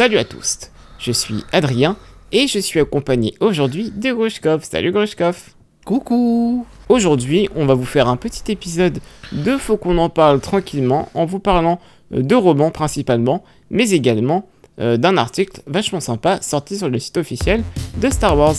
Salut 0.00 0.16
à 0.16 0.24
tous, 0.24 0.70
je 0.98 1.12
suis 1.12 1.44
Adrien 1.52 1.94
et 2.32 2.46
je 2.46 2.58
suis 2.58 2.80
accompagné 2.80 3.34
aujourd'hui 3.38 3.90
de 3.90 4.14
Grushkov. 4.14 4.64
Salut 4.64 4.92
Grushkov 4.92 5.50
Coucou 5.84 6.64
Aujourd'hui, 6.88 7.50
on 7.54 7.66
va 7.66 7.74
vous 7.74 7.84
faire 7.84 8.08
un 8.08 8.16
petit 8.16 8.50
épisode 8.50 9.00
de 9.30 9.58
Faut 9.58 9.76
qu'on 9.76 9.98
en 9.98 10.08
parle 10.08 10.40
tranquillement 10.40 11.10
en 11.12 11.26
vous 11.26 11.38
parlant 11.38 11.80
euh, 12.14 12.22
de 12.22 12.34
romans 12.34 12.70
principalement, 12.70 13.44
mais 13.68 13.90
également 13.90 14.48
euh, 14.80 14.96
d'un 14.96 15.18
article 15.18 15.60
vachement 15.66 16.00
sympa 16.00 16.40
sorti 16.40 16.78
sur 16.78 16.88
le 16.88 16.98
site 16.98 17.18
officiel 17.18 17.62
de 17.98 18.08
Star 18.08 18.38
Wars. 18.38 18.56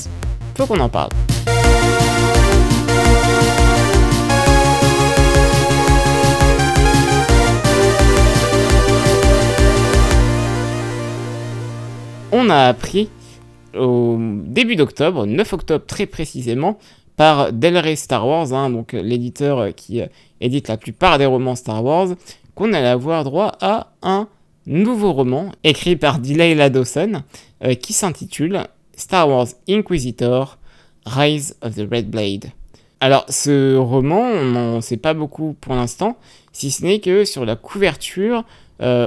Faut 0.56 0.68
qu'on 0.68 0.80
en 0.80 0.90
parle. 0.90 1.10
On 12.34 12.50
a 12.50 12.68
appris 12.68 13.10
au 13.78 14.18
début 14.20 14.78
d'octobre, 14.78 15.26
9 15.26 15.54
octobre 15.54 15.86
très 15.86 16.06
précisément, 16.06 16.78
par 17.18 17.52
Del 17.52 17.78
Rey 17.78 17.98
Star 17.98 18.26
Wars, 18.26 18.54
hein, 18.54 18.70
donc 18.70 18.94
l'éditeur 18.94 19.76
qui 19.76 20.02
euh, 20.02 20.08
édite 20.40 20.70
la 20.70 20.78
plupart 20.78 21.18
des 21.18 21.26
romans 21.26 21.56
Star 21.56 21.84
Wars, 21.84 22.08
qu'on 22.56 22.72
allait 22.72 22.88
avoir 22.88 23.26
droit 23.26 23.58
à 23.60 23.92
un 24.02 24.28
nouveau 24.66 25.12
roman 25.12 25.52
écrit 25.64 25.98
par 25.98 26.20
Delilah 26.20 26.70
Dawson 26.70 27.24
euh, 27.64 27.74
qui 27.76 27.92
s'intitule 27.92 28.62
Star 28.96 29.28
Wars 29.28 29.48
Inquisitor 29.68 30.58
Rise 31.06 31.58
of 31.62 31.76
the 31.76 31.88
Red 31.92 32.10
Blade. 32.10 32.52
Alors 33.02 33.26
ce 33.30 33.76
roman, 33.76 34.22
on 34.22 34.46
n'en 34.46 34.82
sait 34.82 34.98
pas 34.98 35.14
beaucoup 35.14 35.56
pour 35.60 35.74
l'instant, 35.74 36.18
si 36.54 36.72
ce 36.72 36.84
n'est 36.84 37.00
que 37.00 37.26
sur 37.26 37.46
la 37.46 37.56
couverture, 37.56 38.46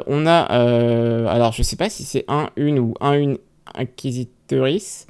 on 0.07 0.27
a, 0.27 0.53
euh, 0.53 1.27
alors 1.29 1.53
je 1.53 1.63
sais 1.63 1.77
pas 1.77 1.91
si 1.91 2.05
c'est 2.05 2.25
un, 2.29 2.51
une 2.57 2.79
ou 2.79 2.95
un, 3.01 3.15
une 3.15 3.39
inquisitrice. 3.75 5.07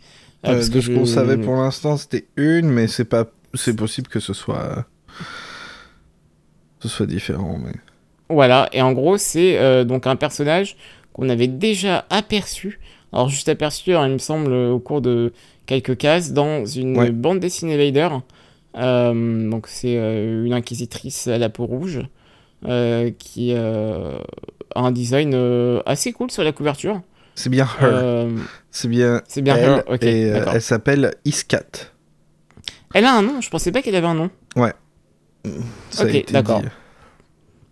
euh, 0.47 0.55
parce 0.55 0.69
De 0.69 0.75
que 0.75 0.81
ce 0.81 0.87
je- 0.89 0.93
qu'on 0.95 1.07
savait 1.07 1.37
pour 1.37 1.55
l'instant, 1.57 1.97
c'était 1.97 2.27
une, 2.37 2.69
mais 2.71 2.87
c'est 2.89 3.05
pas, 3.05 3.27
c'est 3.55 3.77
possible 3.77 4.09
que 4.09 4.21
ce 4.21 4.33
soit, 4.33 4.87
ce 6.81 6.89
soit 6.89 7.07
différent. 7.07 7.59
Mais 7.65 7.73
Voilà, 8.29 8.69
et 8.73 8.83
en 8.83 8.93
gros, 8.93 9.17
c'est 9.19 9.59
euh, 9.59 9.85
donc 9.85 10.07
un 10.07 10.17
personnage 10.17 10.77
qu'on 11.13 11.29
avait 11.29 11.47
déjà 11.49 12.07
aperçu. 12.11 12.81
Alors, 13.13 13.29
juste 13.29 13.49
aperçu, 13.49 13.95
hein, 13.95 14.07
il 14.09 14.15
me 14.15 14.19
semble, 14.19 14.53
au 14.53 14.81
cours 14.81 15.01
de 15.01 15.33
quelques 15.67 15.97
cases, 15.97 16.33
dans 16.33 16.65
une 16.67 16.99
Ouais. 16.99 17.11
bande 17.11 17.39
dessinée 17.41 17.77
Vader. 17.77 18.09
Euh, 18.77 19.49
donc, 19.51 19.69
c'est 19.69 19.97
euh, 19.99 20.45
une 20.45 20.53
inquisitrice 20.53 21.29
à 21.29 21.39
la 21.39 21.49
peau 21.49 21.67
rouge 21.67 22.01
euh, 22.67 23.11
qui 23.19 23.53
euh, 23.55 24.17
un 24.75 24.91
design 24.93 25.33
euh, 25.35 25.81
assez 25.87 26.13
cool 26.13 26.31
sur 26.31 26.43
la 26.45 26.53
couverture. 26.53 27.01
c'est 27.35 27.51
bien 27.51 27.65
her, 27.81 27.83
Euh, 27.83 28.31
c'est 28.71 28.89
bien. 28.89 29.21
c'est 29.29 29.43
bien 29.43 29.57
elle, 29.57 29.65
her, 29.65 29.83
et 30.03 30.31
euh, 30.33 30.45
elle 30.55 30.63
s'appelle 30.63 31.15
Iskat. 31.25 31.91
Elle 32.95 33.05
a 33.07 33.13
un 33.15 33.23
nom, 33.23 33.41
je 33.41 33.51
pensais 33.51 33.73
pas 33.73 33.83
qu'elle 33.83 33.97
avait 33.97 34.07
un 34.07 34.15
nom. 34.15 34.31
Ça 35.91 36.05
a 36.05 36.07
Ok, 36.07 36.25
d'accord. 36.33 36.63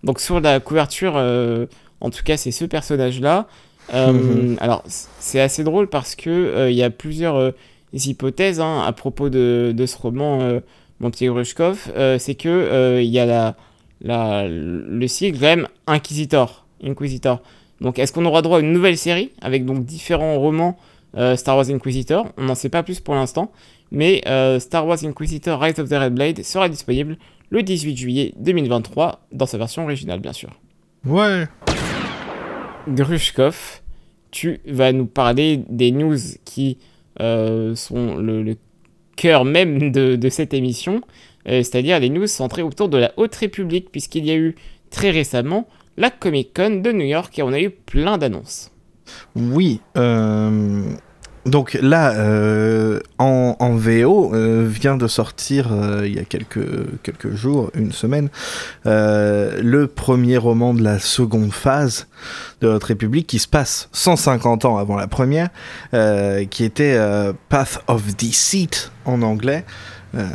Donc 0.04 0.20
sur 0.20 0.40
la 0.40 0.60
couverture, 0.60 1.14
euh, 1.16 1.66
en 2.00 2.10
tout 2.10 2.22
cas, 2.24 2.36
c'est 2.36 2.50
ce 2.50 2.64
personnage-là. 2.64 3.46
Euh, 3.94 4.12
Mhm. 4.12 4.56
Alors, 4.60 4.82
c'est 4.86 5.40
assez 5.40 5.64
drôle 5.64 5.88
parce 5.88 6.14
que 6.16 6.28
euh, 6.30 6.70
il 6.70 6.76
y 6.76 6.82
a 6.82 6.90
plusieurs 6.90 7.36
euh, 7.36 7.50
hypothèses 7.92 8.60
hein, 8.60 8.82
à 8.86 8.92
propos 8.92 9.28
de, 9.28 9.72
de 9.74 9.86
ce 9.86 9.96
roman, 9.96 10.40
euh, 10.40 10.60
mon 11.00 11.10
petit 11.10 11.26
Grushkov. 11.26 11.90
Euh, 11.96 12.18
c'est 12.18 12.34
que 12.34 12.48
euh, 12.48 13.00
il 13.02 13.10
y 13.10 13.18
a 13.20 13.26
la, 13.26 13.54
la, 14.00 14.46
le 14.48 15.06
sigle 15.06 15.38
quand 15.38 15.46
même 15.46 15.68
Inquisitor. 15.86 16.61
Inquisitor. 16.84 17.42
Donc, 17.82 17.98
est-ce 17.98 18.12
qu'on 18.12 18.24
aura 18.24 18.42
droit 18.42 18.58
à 18.58 18.60
une 18.60 18.72
nouvelle 18.72 18.96
série 18.96 19.32
avec 19.40 19.64
donc 19.64 19.84
différents 19.84 20.38
romans 20.38 20.78
euh, 21.16 21.36
Star 21.36 21.56
Wars 21.56 21.68
Inquisitor? 21.68 22.26
On 22.38 22.44
n'en 22.44 22.54
sait 22.54 22.68
pas 22.68 22.82
plus 22.82 23.00
pour 23.00 23.14
l'instant, 23.14 23.50
mais 23.90 24.22
euh, 24.26 24.60
Star 24.60 24.86
Wars 24.86 25.04
Inquisitor 25.04 25.60
Rise 25.60 25.78
of 25.80 25.88
the 25.88 25.94
Red 25.94 26.14
Blade 26.14 26.42
sera 26.44 26.68
disponible 26.68 27.18
le 27.50 27.62
18 27.62 27.96
juillet 27.96 28.34
2023 28.38 29.26
dans 29.32 29.46
sa 29.46 29.58
version 29.58 29.82
originale, 29.82 30.20
bien 30.20 30.32
sûr. 30.32 30.50
Ouais. 31.04 31.46
Grushkov, 32.88 33.82
tu 34.30 34.60
vas 34.66 34.92
nous 34.92 35.06
parler 35.06 35.60
des 35.68 35.90
news 35.90 36.18
qui 36.44 36.78
euh, 37.20 37.74
sont 37.74 38.16
le, 38.16 38.42
le 38.42 38.56
cœur 39.16 39.44
même 39.44 39.90
de, 39.90 40.14
de 40.14 40.28
cette 40.28 40.54
émission, 40.54 41.02
c'est-à-dire 41.44 41.98
les 41.98 42.08
news 42.08 42.28
centrées 42.28 42.62
autour 42.62 42.88
de 42.88 42.96
la 42.98 43.12
Haute 43.16 43.34
République, 43.34 43.90
puisqu'il 43.90 44.24
y 44.24 44.30
a 44.30 44.36
eu 44.36 44.54
très 44.90 45.10
récemment 45.10 45.66
la 45.96 46.10
Comic 46.10 46.54
Con 46.54 46.82
de 46.82 46.92
New 46.92 47.06
York 47.06 47.38
et 47.38 47.42
on 47.42 47.52
a 47.52 47.60
eu 47.60 47.70
plein 47.70 48.18
d'annonces. 48.18 48.70
Oui. 49.34 49.80
euh, 49.96 50.82
Donc 51.44 51.76
là, 51.80 52.12
euh, 52.12 53.00
en, 53.18 53.74
VO, 53.74 54.32
euh, 54.32 54.66
vient 54.68 54.96
de 54.96 55.06
sortir 55.08 55.68
il 56.04 56.14
y 56.14 56.18
a 56.18 56.24
quelques, 56.24 57.02
quelques 57.02 57.34
jours, 57.34 57.70
une 57.74 57.92
semaine, 57.92 58.30
le 58.84 59.86
premier 59.86 60.36
roman 60.36 60.74
de 60.74 60.82
la 60.82 60.98
seconde 60.98 61.52
phase 61.52 62.06
de 62.60 62.68
notre 62.68 62.88
République 62.88 63.26
qui 63.26 63.38
se 63.38 63.48
passe 63.48 63.88
150 63.92 64.64
ans 64.64 64.78
avant 64.78 64.96
la 64.96 65.08
première, 65.08 65.48
qui 66.50 66.64
était 66.64 66.98
Path 67.48 67.82
of 67.88 68.16
Deceit 68.16 68.90
en 69.04 69.22
anglais. 69.22 69.64
Euh, 70.14 70.28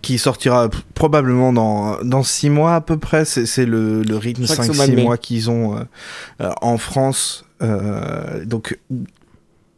qui 0.00 0.18
sortira 0.18 0.70
probablement 0.94 1.52
dans, 1.52 2.02
dans 2.02 2.22
six 2.22 2.48
mois 2.48 2.74
à 2.76 2.80
peu 2.80 2.96
près. 2.98 3.24
C'est 3.24 3.44
c'est 3.44 3.66
le, 3.66 4.02
le 4.02 4.16
rythme 4.16 4.46
Je 4.46 4.52
crois 4.52 4.66
que 4.66 4.72
c'est 4.72 4.72
au 4.72 4.74
mois 4.74 4.86
de 4.86 4.92
5-6 4.92 4.96
mai. 4.96 5.02
mois 5.02 5.18
qu'ils 5.18 5.50
ont 5.50 5.76
euh, 5.76 5.80
euh, 6.40 6.52
en 6.62 6.78
France. 6.78 7.44
Euh, 7.62 8.44
donc 8.46 8.78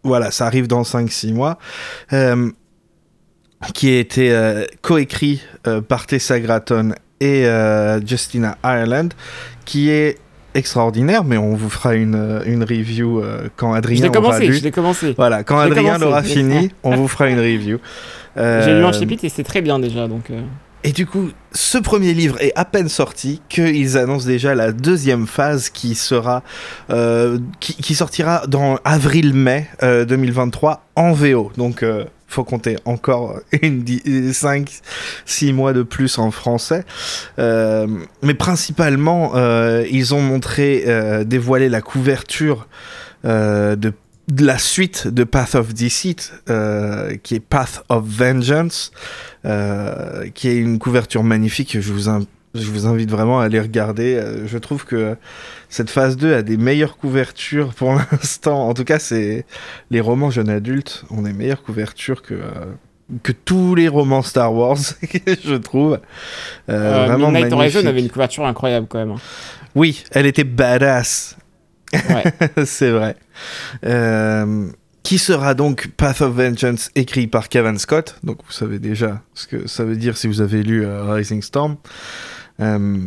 voilà, 0.05 0.31
ça 0.31 0.47
arrive 0.47 0.69
dans 0.69 0.83
5-6 0.83 1.33
mois. 1.35 1.59
Qui 3.75 3.89
a 3.91 3.99
été 4.01 4.67
coécrit 4.81 5.41
par 5.87 6.07
Tessa 6.09 6.41
Gratton 6.41 6.95
et 7.21 7.47
Justina 8.05 8.59
Ireland, 8.65 9.11
qui 9.65 9.89
est 9.89 10.19
extraordinaire, 10.55 11.25
mais 11.25 11.37
on 11.39 11.55
vous 11.55 11.71
fera 11.71 11.95
une, 11.95 12.15
euh, 12.15 12.43
une 12.47 12.63
review 12.63 13.21
euh, 13.21 13.49
quand 13.57 13.73
Adrien 13.73 14.03
l'ai 14.03 14.09
aura 14.09 14.21
commencé, 14.21 14.47
lu. 14.47 14.55
je 14.55 14.63
l'ai 14.63 14.71
commencé. 14.71 15.15
Voilà, 15.17 15.43
quand 15.45 15.59
Adrien 15.59 15.83
commencé. 15.95 16.05
l'aura 16.05 16.23
fini, 16.23 16.71
on 16.83 16.95
vous 16.97 17.09
fera 17.09 17.29
une 17.29 17.39
review. 17.39 17.79
J'ai 18.37 18.43
lu 18.43 18.85
un 18.85 18.89
Euh, 18.89 18.93
chapitre 18.93 19.25
et 19.25 19.29
c'est 19.29 19.43
très 19.45 19.61
bien 19.61 19.79
déjà, 19.79 20.09
donc... 20.09 20.31
euh, 20.31 20.41
et 20.85 20.91
du 20.91 21.07
coup, 21.07 21.29
ce 21.53 21.79
premier 21.79 22.13
livre 22.13 22.37
est 22.43 22.51
à 22.57 22.65
peine 22.65 22.89
sorti 22.89 23.41
qu'ils 23.49 23.97
annoncent 23.97 24.27
déjà 24.27 24.55
la 24.57 24.73
deuxième 24.73 25.29
phase 25.29 25.71
qui 25.71 25.95
sera, 25.95 26.43
qui, 27.61 27.77
qui 27.77 27.95
sortira 27.95 28.43
dans 28.49 28.79
avril-mai 28.85 29.69
euh, 29.85 30.05
2023 30.05 30.85
en 30.97 31.13
VO. 31.13 31.53
Donc, 31.57 31.85
faut 32.33 32.45
compter 32.45 32.77
encore 32.85 33.39
une 33.63 33.85
5-6 33.85 35.53
mois 35.53 35.73
de 35.73 35.83
plus 35.83 36.19
en 36.19 36.31
français. 36.31 36.85
Euh, 37.39 37.87
mais 38.23 38.35
principalement, 38.35 39.33
euh, 39.35 39.85
ils 39.91 40.15
ont 40.15 40.21
montré, 40.21 40.85
euh, 40.87 41.25
dévoilé 41.25 41.69
la 41.69 41.81
couverture 41.81 42.67
euh, 43.25 43.77
de 43.77 43.93
la 44.41 44.57
suite 44.59 45.09
de 45.09 45.25
Path 45.25 45.55
of 45.57 45.75
Deceit, 45.75 46.17
euh, 46.49 47.17
qui 47.23 47.35
est 47.35 47.41
Path 47.41 47.83
of 47.89 48.05
Vengeance, 48.07 48.93
euh, 49.45 50.29
qui 50.35 50.49
est 50.49 50.57
une 50.57 50.79
couverture 50.79 51.23
magnifique. 51.25 51.79
Je 51.81 51.93
vous, 51.93 52.09
in- 52.09 52.25
je 52.55 52.71
vous 52.71 52.87
invite 52.87 53.11
vraiment 53.11 53.41
à 53.41 53.45
aller 53.45 53.61
regarder. 53.61 54.15
Euh, 54.17 54.47
je 54.47 54.59
trouve 54.59 54.85
que 54.85 55.17
cette 55.69 55.91
phase 55.91 56.17
2 56.17 56.35
a 56.35 56.43
des 56.43 56.57
meilleures 56.57 56.97
couvertures 56.97 57.75
pour 57.75 57.95
l'instant. 58.13 58.69
En 58.69 58.75
tout 58.75 58.85
cas, 58.85 58.99
c'est 58.99 59.47
les 59.91 60.01
romans 60.01 60.31
jeunes 60.31 60.51
adultes 60.51 61.05
ont 61.11 61.23
des 61.23 61.33
meilleures 61.33 61.63
couvertures 61.63 62.23
que. 62.23 62.35
euh, 62.35 62.41
que 63.23 63.33
tous 63.33 63.75
les 63.75 63.89
romans 63.89 64.23
Star 64.23 64.55
Wars, 64.55 64.79
je 65.45 65.55
trouve. 65.57 65.95
Euh, 65.95 66.71
euh, 66.71 67.07
vraiment 67.07 67.31
Midnight 67.31 67.53
Horizon 67.53 67.59
magnifique. 67.59 67.87
avait 67.87 68.01
une 68.01 68.09
couverture 68.11 68.47
incroyable 68.47 68.87
quand 68.89 68.99
même. 68.99 69.11
hein. 69.11 69.21
Oui, 69.75 70.03
elle 70.13 70.25
était 70.25 70.45
badass. 70.45 71.37
Ouais. 71.93 72.25
c'est 72.65 72.91
vrai. 72.91 73.17
Euh, 73.85 74.69
qui 75.03 75.19
sera 75.19 75.53
donc 75.55 75.89
Path 75.97 76.23
of 76.23 76.35
Vengeance 76.35 76.91
écrit 76.95 77.27
par 77.27 77.49
Kevin 77.51 77.79
Scott? 77.79 78.17
Donc 78.23 78.39
vous 78.47 78.53
savez 78.53 78.79
déjà 78.79 79.21
ce 79.35 79.47
que 79.47 79.67
ça 79.67 79.85
veut 79.85 79.97
dire 79.97 80.17
si 80.17 80.27
vous 80.27 80.41
avez 80.41 80.63
lu 80.63 80.87
Rising 80.87 81.43
Storm. 81.43 81.77
Euh, 82.63 82.99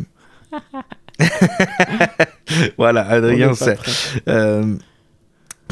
voilà, 2.78 3.08
Adrien 3.08 3.54
sait. 3.54 3.78
Euh, 4.28 4.76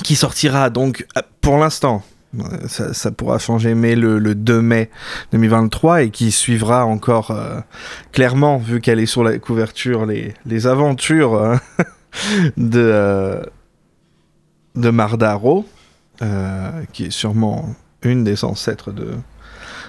qui 0.03 0.17
sortira 0.17 0.71
donc 0.71 1.07
euh, 1.17 1.23
pour 1.41 1.59
l'instant. 1.59 2.03
Ça, 2.67 2.93
ça 2.95 3.13
pourra 3.13 3.39
changer, 3.39 3.77
mais 3.77 3.95
le, 3.95 4.19
le 4.19 4.35
2 4.35 4.61
mai 4.61 4.91
2023 5.31 6.03
et 6.03 6.11
qui 6.11 6.33
suivra 6.33 6.85
encore 6.85 7.31
euh, 7.31 7.61
clairement, 8.11 8.59
vu 8.59 8.81
qu'elle 8.81 8.99
est 8.99 9.07
sur 9.07 9.23
la 9.23 9.39
couverture, 9.39 10.05
les, 10.05 10.35
les 10.45 10.67
aventures 10.67 11.35
euh, 11.37 11.57
de, 12.57 13.41
de 14.75 14.91
Mardaro, 14.91 15.65
qui 16.93 17.05
est 17.05 17.13
sûrement 17.13 17.73
une 18.03 18.25
des 18.25 18.45
ancêtres 18.45 18.91
de, 18.91 19.13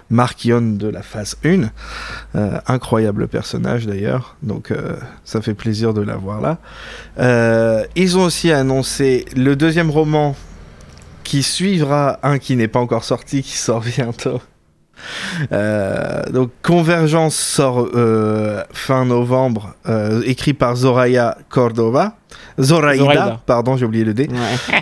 Markion 0.09 0.61
de 0.61 0.87
la 0.87 1.01
phase 1.01 1.35
1. 1.43 1.63
Euh, 2.35 2.59
incroyable 2.67 3.27
personnage 3.27 3.87
d'ailleurs, 3.87 4.35
donc 4.43 4.71
euh, 4.71 4.93
ça 5.23 5.41
fait 5.41 5.53
plaisir 5.53 5.93
de 5.93 6.01
l'avoir 6.01 6.41
là. 6.41 6.57
Euh, 7.19 7.83
ils 7.95 8.17
ont 8.17 8.23
aussi 8.23 8.51
annoncé 8.51 9.25
le 9.35 9.55
deuxième 9.55 9.89
roman 9.89 10.35
qui 11.23 11.41
suivra 11.41 12.19
un 12.23 12.37
qui 12.37 12.55
n'est 12.55 12.67
pas 12.67 12.79
encore 12.79 13.03
sorti, 13.03 13.41
qui 13.41 13.57
sort 13.57 13.81
bientôt. 13.97 14.41
Donc 16.31 16.51
Convergence 16.61 17.35
sort 17.35 17.89
fin 18.71 19.05
novembre, 19.05 19.75
écrit 20.25 20.53
par 20.53 20.75
Zoraya 20.75 21.37
Cordova. 21.49 22.15
Zoraida, 22.59 22.99
Zoraida. 23.03 23.41
pardon, 23.45 23.75
j'ai 23.77 23.85
oublié 23.85 24.03
le 24.05 24.13
D. 24.13 24.29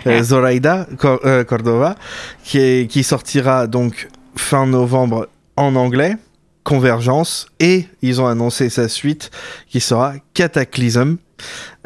Ouais. 0.06 0.22
Zoraida 0.22 0.86
Cor- 0.98 1.20
Cordova, 1.48 1.96
qui, 2.44 2.58
est- 2.58 2.86
qui 2.90 3.02
sortira 3.02 3.66
donc 3.66 4.08
fin 4.36 4.66
novembre 4.66 5.28
en 5.56 5.76
anglais, 5.76 6.16
Convergence, 6.64 7.46
et 7.60 7.86
ils 8.02 8.20
ont 8.20 8.26
annoncé 8.26 8.70
sa 8.70 8.88
suite 8.88 9.30
qui 9.68 9.80
sera 9.80 10.14
Cataclysm, 10.32 11.16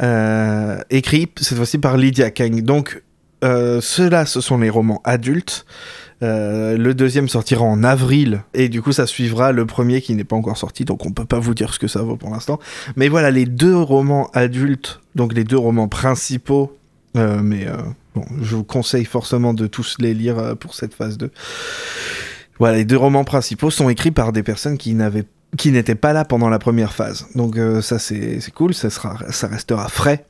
euh, 0.00 0.78
écrit 0.90 1.28
cette 1.36 1.56
fois-ci 1.56 1.78
par 1.78 1.96
Lydia 1.96 2.30
Kang. 2.30 2.62
Donc, 2.62 3.02
euh, 3.44 3.80
ceux-là, 3.80 4.24
ce 4.26 4.40
sont 4.40 4.58
les 4.58 4.70
romans 4.70 5.00
adultes. 5.04 5.66
Euh, 6.22 6.76
le 6.76 6.94
deuxième 6.94 7.28
sortira 7.28 7.64
en 7.64 7.84
avril 7.84 8.42
et 8.52 8.68
du 8.68 8.82
coup 8.82 8.90
ça 8.90 9.06
suivra 9.06 9.52
le 9.52 9.66
premier 9.66 10.02
qui 10.02 10.16
n'est 10.16 10.24
pas 10.24 10.34
encore 10.34 10.56
sorti 10.56 10.84
donc 10.84 11.06
on 11.06 11.12
peut 11.12 11.24
pas 11.24 11.38
vous 11.38 11.54
dire 11.54 11.72
ce 11.72 11.78
que 11.78 11.86
ça 11.86 12.02
vaut 12.02 12.16
pour 12.16 12.30
l'instant 12.30 12.58
mais 12.96 13.08
voilà 13.08 13.30
les 13.30 13.46
deux 13.46 13.76
romans 13.76 14.28
adultes 14.34 14.98
donc 15.14 15.32
les 15.32 15.44
deux 15.44 15.56
romans 15.56 15.86
principaux 15.86 16.76
mais 17.14 17.68
je 18.42 18.56
vous 18.56 18.64
conseille 18.64 19.04
forcément 19.04 19.54
de 19.54 19.68
tous 19.68 19.94
les 20.00 20.12
lire 20.12 20.56
pour 20.58 20.74
cette 20.74 20.92
phase 20.92 21.18
2 21.18 21.30
voilà 22.58 22.76
les 22.76 22.84
deux 22.84 22.96
romans 22.96 23.24
principaux 23.24 23.70
sont 23.70 23.88
écrits 23.88 24.10
par 24.10 24.32
des 24.32 24.42
personnes 24.42 24.78
qui 24.78 24.94
n'avaient 24.94 25.24
qui 25.56 25.70
n'étaient 25.70 25.94
pas 25.94 26.12
là 26.12 26.24
pendant 26.24 26.48
la 26.48 26.58
première 26.58 26.92
phase 26.92 27.26
donc 27.34 27.56
euh, 27.56 27.80
ça 27.80 27.98
c'est 27.98 28.40
cool 28.54 28.74
ça 28.74 28.90
sera 28.90 29.18
ça 29.30 29.48
restera 29.48 29.88
frais 29.88 30.24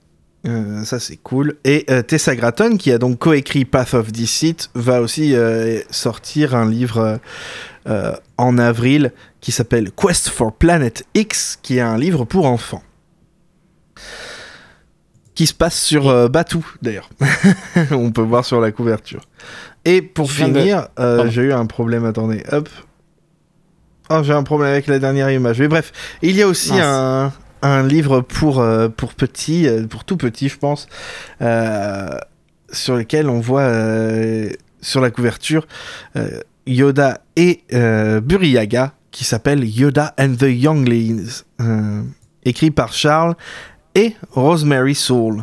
euh, 0.46 0.84
ça 0.84 1.00
c'est 1.00 1.16
cool. 1.16 1.56
Et 1.64 1.84
euh, 1.90 2.00
Tessa 2.00 2.36
Gratton, 2.36 2.76
qui 2.76 2.92
a 2.92 2.98
donc 2.98 3.18
coécrit 3.18 3.64
Path 3.64 3.94
of 3.94 4.12
Deceit, 4.12 4.56
va 4.74 5.00
aussi 5.02 5.34
sortir 5.90 6.54
un 6.54 6.70
livre 6.70 7.18
en 8.36 8.58
avril 8.58 9.12
qui 9.40 9.50
s'appelle 9.50 9.90
Quest 9.90 10.28
for 10.28 10.52
Planet 10.52 11.04
X, 11.14 11.58
qui 11.60 11.78
est 11.78 11.80
un 11.82 11.98
livre 11.98 12.24
pour 12.24 12.46
enfants. 12.46 12.84
Qui 15.34 15.48
se 15.48 15.54
passe 15.54 15.80
sur 15.80 16.30
Batuu, 16.30 16.64
d'ailleurs. 16.82 17.10
On 17.90 18.12
peut 18.12 18.22
voir 18.22 18.44
sur 18.44 18.60
la 18.60 18.70
couverture. 18.70 19.22
Et 19.88 20.02
pour 20.02 20.26
de- 20.26 20.32
finir, 20.32 20.88
euh, 20.98 21.28
j'ai 21.30 21.42
eu 21.42 21.52
un 21.52 21.64
problème, 21.66 22.04
attendez, 22.04 22.42
hop. 22.52 22.68
Oh, 24.10 24.20
j'ai 24.22 24.32
un 24.32 24.42
problème 24.42 24.70
avec 24.72 24.86
la 24.86 24.98
dernière 24.98 25.30
image. 25.30 25.58
Mais 25.60 25.68
bref, 25.68 25.92
il 26.22 26.36
y 26.36 26.42
a 26.42 26.46
aussi 26.46 26.72
Mince. 26.72 26.82
un, 26.82 27.32
un 27.62 27.82
livre 27.86 28.20
pour, 28.20 28.60
euh, 28.60 28.88
pour 28.88 29.14
petits, 29.14 29.66
euh, 29.66 29.86
pour 29.86 30.04
tout 30.04 30.16
petit, 30.16 30.48
je 30.48 30.58
pense, 30.58 30.88
euh, 31.42 32.08
sur 32.70 32.96
lequel 32.96 33.28
on 33.30 33.40
voit 33.40 33.70
sur 34.82 35.00
la 35.00 35.10
couverture 35.10 35.66
Yoda 36.66 37.20
et 37.36 37.62
Buriyaga, 38.22 38.92
qui 39.10 39.24
s'appelle 39.24 39.64
Yoda 39.64 40.14
and 40.20 40.34
the 40.38 40.48
Younglings, 40.50 41.42
écrit 42.44 42.70
par 42.70 42.92
Charles 42.92 43.34
et 43.94 44.14
Rosemary 44.32 44.94
Soul. 44.94 45.42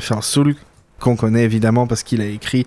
Charles 0.00 0.22
Soule, 0.22 0.54
qu'on 1.00 1.16
connaît 1.16 1.44
évidemment 1.44 1.86
parce 1.86 2.02
qu'il 2.02 2.20
a 2.20 2.26
écrit 2.26 2.66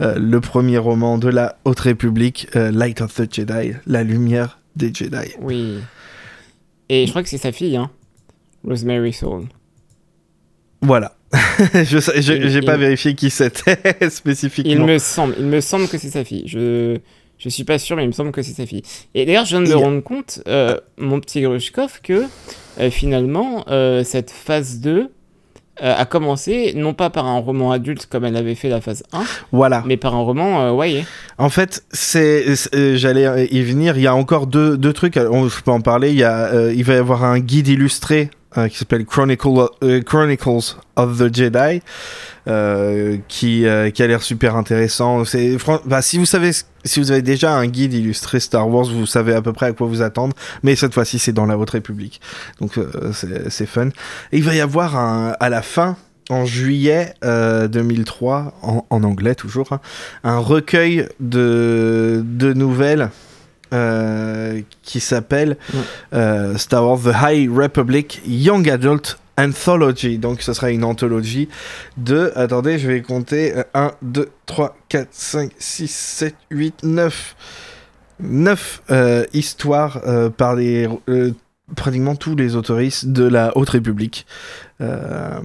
le 0.00 0.40
premier 0.40 0.78
roman 0.78 1.18
de 1.18 1.28
la 1.28 1.56
Haute 1.64 1.80
République, 1.80 2.48
euh, 2.56 2.70
Light 2.70 3.00
of 3.00 3.14
the 3.14 3.32
Jedi, 3.32 3.72
La 3.86 4.02
lumière 4.04 4.58
des 4.76 4.92
Jedi. 4.94 5.32
Oui. 5.40 5.78
Et 6.88 7.04
je 7.06 7.10
crois 7.10 7.22
que 7.22 7.28
c'est 7.28 7.38
sa 7.38 7.52
fille, 7.52 7.76
hein. 7.76 7.90
Rosemary 8.64 9.12
Soul. 9.12 9.44
Voilà. 10.80 11.14
je 11.74 12.32
Il- 12.32 12.48
j'ai 12.50 12.62
pas 12.62 12.74
il- 12.76 12.80
vérifié 12.80 13.14
qui 13.14 13.30
c'était 13.30 13.76
Il 14.00 14.10
spécifiquement. 14.10 14.86
me 14.86 14.98
semble, 14.98 15.34
il 15.38 15.46
me 15.46 15.60
semble 15.60 15.88
que 15.88 15.98
c'est 15.98 16.10
sa 16.10 16.24
fille. 16.24 16.44
Je, 16.46 16.98
je 17.38 17.48
suis 17.48 17.64
pas 17.64 17.78
sûr, 17.78 17.96
mais 17.96 18.04
il 18.04 18.08
me 18.08 18.12
semble 18.12 18.32
que 18.32 18.42
c'est 18.42 18.54
sa 18.54 18.66
fille. 18.66 18.82
Et 19.14 19.26
d'ailleurs, 19.26 19.44
je 19.44 19.50
viens 19.50 19.60
de 19.60 19.66
Il 19.66 19.72
me 19.72 19.76
rendre 19.76 20.00
compte, 20.02 20.40
euh, 20.48 20.78
mon 20.96 21.20
petit 21.20 21.42
Grushkov, 21.42 22.00
que 22.02 22.24
euh, 22.80 22.90
finalement, 22.90 23.64
euh, 23.68 24.04
cette 24.04 24.30
phase 24.30 24.78
2 24.80 25.10
euh, 25.82 25.94
a 25.96 26.04
commencé 26.04 26.72
non 26.76 26.94
pas 26.94 27.10
par 27.10 27.26
un 27.26 27.38
roman 27.38 27.70
adulte 27.72 28.06
comme 28.06 28.24
elle 28.24 28.36
avait 28.36 28.54
fait 28.54 28.68
la 28.68 28.80
phase 28.80 29.02
1, 29.12 29.22
Voilà. 29.52 29.82
mais 29.86 29.96
par 29.96 30.14
un 30.14 30.20
roman 30.22 30.78
euh, 30.78 30.86
YA. 30.86 31.02
En 31.38 31.48
fait, 31.48 31.84
c'est, 31.92 32.44
euh, 32.74 32.96
j'allais 32.96 33.46
y 33.50 33.62
venir. 33.62 33.96
Il 33.96 34.02
y 34.02 34.06
a 34.06 34.14
encore 34.14 34.46
deux, 34.46 34.76
deux 34.76 34.92
trucs. 34.92 35.16
on- 35.18 35.48
je 35.48 35.62
peux 35.62 35.70
en 35.70 35.80
parler. 35.80 36.10
Il 36.10 36.16
y 36.18 36.24
a, 36.24 36.46
euh, 36.46 36.72
il 36.74 36.84
va 36.84 36.94
y 36.94 36.96
avoir 36.96 37.24
un 37.24 37.38
guide 37.40 37.68
illustré 37.68 38.30
qui 38.66 38.78
s'appelle 38.78 39.04
Chronicle, 39.04 39.68
euh, 39.82 40.02
Chronicles 40.02 40.76
of 40.96 41.18
the 41.18 41.34
Jedi, 41.34 41.80
euh, 42.48 43.18
qui, 43.28 43.66
euh, 43.66 43.90
qui 43.90 44.02
a 44.02 44.06
l'air 44.06 44.22
super 44.22 44.56
intéressant. 44.56 45.22
Bah, 45.84 46.02
si 46.02 46.18
vous 46.18 46.24
savez, 46.24 46.50
si 46.84 46.98
vous 46.98 47.10
avez 47.10 47.22
déjà 47.22 47.54
un 47.54 47.66
guide 47.66 47.92
illustré 47.92 48.40
Star 48.40 48.68
Wars, 48.68 48.86
vous 48.86 49.06
savez 49.06 49.34
à 49.34 49.42
peu 49.42 49.52
près 49.52 49.66
à 49.66 49.72
quoi 49.72 49.86
vous 49.86 50.02
attendre. 50.02 50.34
Mais 50.62 50.74
cette 50.74 50.94
fois-ci, 50.94 51.18
c'est 51.18 51.32
dans 51.32 51.46
la 51.46 51.58
Haute 51.58 51.70
République, 51.70 52.20
donc 52.60 52.78
euh, 52.78 53.12
c'est, 53.50 53.66
fun. 53.66 53.88
Et 54.32 54.38
il 54.38 54.44
va 54.44 54.54
y 54.54 54.60
avoir 54.60 54.96
un, 54.96 55.34
à 55.38 55.48
la 55.48 55.62
fin. 55.62 55.96
En 56.30 56.44
juillet 56.44 57.14
euh, 57.24 57.68
2003, 57.68 58.52
en, 58.60 59.02
anglais 59.02 59.34
toujours, 59.34 59.72
hein, 59.72 59.80
un 60.24 60.36
recueil 60.36 61.08
de, 61.20 62.22
de 62.22 62.52
nouvelles 62.52 63.08
euh, 63.08 63.27
qui 64.82 65.00
s'appelle 65.00 65.56
euh, 66.14 66.56
Star 66.56 66.84
Wars 66.86 67.00
The 67.00 67.14
High 67.22 67.50
Republic 67.50 68.20
Young 68.26 68.68
Adult 68.68 69.18
Anthology. 69.38 70.18
Donc 70.18 70.42
ce 70.42 70.52
sera 70.52 70.70
une 70.70 70.84
anthologie 70.84 71.48
de... 71.96 72.32
Attendez, 72.34 72.78
je 72.78 72.88
vais 72.88 73.02
compter. 73.02 73.56
euh, 73.56 73.62
1, 73.74 73.92
2, 74.02 74.28
3, 74.46 74.76
4, 74.88 75.08
5, 75.10 75.52
6, 75.58 75.90
7, 75.90 76.34
8, 76.50 76.82
9. 76.82 77.36
9 78.20 78.82
euh, 78.90 79.24
histoires 79.32 80.00
euh, 80.06 80.28
par 80.28 80.56
les, 80.56 80.88
euh, 81.08 81.32
pratiquement 81.76 82.16
tous 82.16 82.34
les 82.34 82.56
autoristes 82.56 83.06
de 83.08 83.24
la 83.24 83.56
Haute 83.56 83.70
République. 83.70 84.26
Euh, 84.80 85.38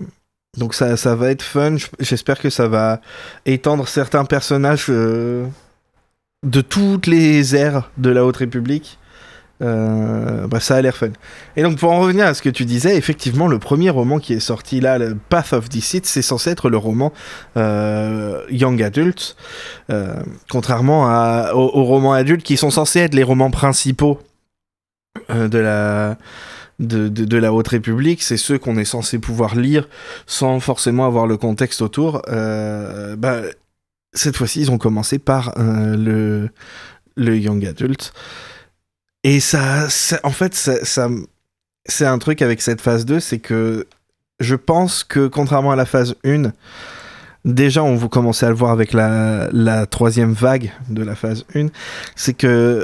donc 0.58 0.74
ça, 0.74 0.98
ça 0.98 1.16
va 1.16 1.30
être 1.30 1.44
fun. 1.44 1.76
J'espère 2.00 2.40
que 2.40 2.50
ça 2.50 2.68
va 2.68 3.00
étendre 3.46 3.88
certains 3.88 4.26
personnages 4.26 4.88
euh, 4.90 5.46
de 6.44 6.62
toutes 6.62 7.07
les 7.07 7.56
ères 7.56 7.90
de 7.98 8.10
la 8.10 8.25
Haute 8.25 8.38
République. 8.38 9.00
Euh, 9.62 10.48
bref, 10.48 10.63
ça 10.63 10.75
a 10.75 10.81
l'air 10.81 10.95
fun. 10.95 11.10
Et 11.56 11.63
donc, 11.63 11.78
pour 11.78 11.92
en 11.92 12.00
revenir 12.00 12.25
à 12.25 12.34
ce 12.34 12.42
que 12.42 12.50
tu 12.50 12.66
disais, 12.66 12.98
effectivement, 12.98 13.48
le 13.48 13.60
premier 13.60 13.90
roman 13.90 14.19
qui 14.19 14.34
est 14.34 14.40
sorti 14.40 14.81
là, 14.81 14.98
le 14.98 15.16
Path 15.16 15.54
of 15.54 15.69
Deceit, 15.69 16.01
c'est 16.04 16.22
censé 16.22 16.50
être 16.50 16.69
le 16.69 16.78
roman 16.78 17.13
euh, 17.56 18.42
Young 18.50 18.81
Adult, 18.81 19.36
euh, 19.90 20.21
contrairement 20.50 21.04
aux, 21.54 21.83
romans 21.83 22.14
adultes 22.14 22.44
qui 22.44 22.57
sont 22.57 22.71
censés 22.71 23.00
être 23.00 23.16
les 23.16 23.23
romans 23.23 23.52
principaux 23.52 24.19
euh, 25.30 25.47
de 25.47 25.59
la. 25.59 26.18
De, 26.80 27.07
de, 27.07 27.38
la 27.38 27.54
Haute 27.54 27.68
République, 27.68 28.23
c'est 28.23 28.35
ceux 28.35 28.57
qu'on 28.57 28.78
est 28.78 28.83
censé 28.83 29.19
pouvoir 29.19 29.56
lire 29.56 29.88
sans 30.26 30.59
forcément 30.59 31.06
avoir 31.06 31.28
le 31.28 31.38
contexte 31.38 31.83
autour. 31.83 32.23
Bah, 32.28 33.42
cette 34.14 34.36
fois-ci, 34.38 34.62
ils 34.62 34.72
ont 34.72 34.78
commencé 34.78 35.20
par 35.20 35.54
euh, 35.58 36.50
le, 37.18 37.38
Young 37.38 37.66
Adult. 37.66 38.14
Et 39.24 39.40
ça, 39.40 39.88
en 40.24 40.32
fait, 40.32 40.54
ça, 40.56 41.10
c'est 41.86 42.06
un 42.06 42.18
truc 42.18 42.42
avec 42.42 42.62
cette 42.62 42.82
phase 42.82 43.06
2, 43.06 43.20
c'est 43.20 43.40
que 43.40 43.88
je 44.40 44.56
pense 44.56 45.04
que 45.04 45.28
contrairement 45.28 45.72
à 45.72 45.76
la 45.76 45.86
phase 45.86 46.16
1, 46.26 46.52
déjà 47.46 47.84
on 47.84 47.96
vous 47.96 48.10
commencez 48.10 48.46
à 48.46 48.50
le 48.50 48.56
voir 48.56 48.72
avec 48.72 48.92
la, 48.92 49.48
la 49.52 49.86
troisième 49.86 50.34
vague 50.34 50.72
de 50.90 51.04
la 51.04 51.16
phase 51.16 51.46
1, 51.56 51.68
c'est 52.16 52.34
que 52.34 52.84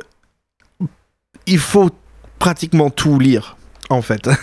il 1.46 1.60
faut 1.60 1.90
pratiquement 2.38 2.90
tout 2.90 3.20
lire, 3.20 3.58
en 3.90 4.02
fait. 4.02 4.30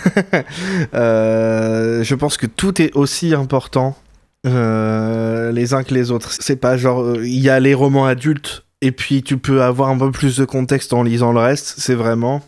Euh, 0.93 2.03
je 2.03 2.15
pense 2.15 2.37
que 2.37 2.45
tout 2.45 2.81
est 2.81 2.95
aussi 2.95 3.33
important 3.33 3.97
euh, 4.47 5.51
les 5.51 5.73
uns 5.73 5.83
que 5.83 5.93
les 5.93 6.11
autres. 6.11 6.31
C'est 6.39 6.55
pas 6.55 6.77
genre, 6.77 7.01
euh, 7.01 7.25
il 7.25 7.39
y 7.39 7.49
a 7.49 7.59
les 7.59 7.73
romans 7.73 8.05
adultes 8.05 8.65
et 8.81 8.91
puis 8.91 9.23
tu 9.23 9.37
peux 9.37 9.63
avoir 9.63 9.89
un 9.89 9.97
peu 9.97 10.11
plus 10.11 10.37
de 10.37 10.45
contexte 10.45 10.93
en 10.93 11.03
lisant 11.03 11.31
le 11.31 11.39
reste. 11.39 11.75
C'est 11.77 11.95
vraiment, 11.95 12.41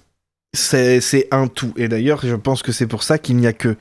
c'est 0.54 1.28
un 1.32 1.48
tout. 1.48 1.74
Et 1.78 1.88
d'ailleurs, 1.88 2.22
je 2.24 2.36
pense 2.36 2.64
que 2.64 2.72
c'est 2.72 2.88
pour 2.88 3.04
ça 3.04 3.18
qu'il 3.18 3.38
n'y 3.38 3.48
a 3.48 3.54
que 3.54 3.76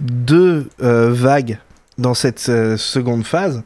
deux 0.00 0.68
euh, 0.82 1.10
vagues 1.12 1.58
dans 1.98 2.14
cette 2.14 2.50
seconde 2.76 3.24
phase. 3.24 3.62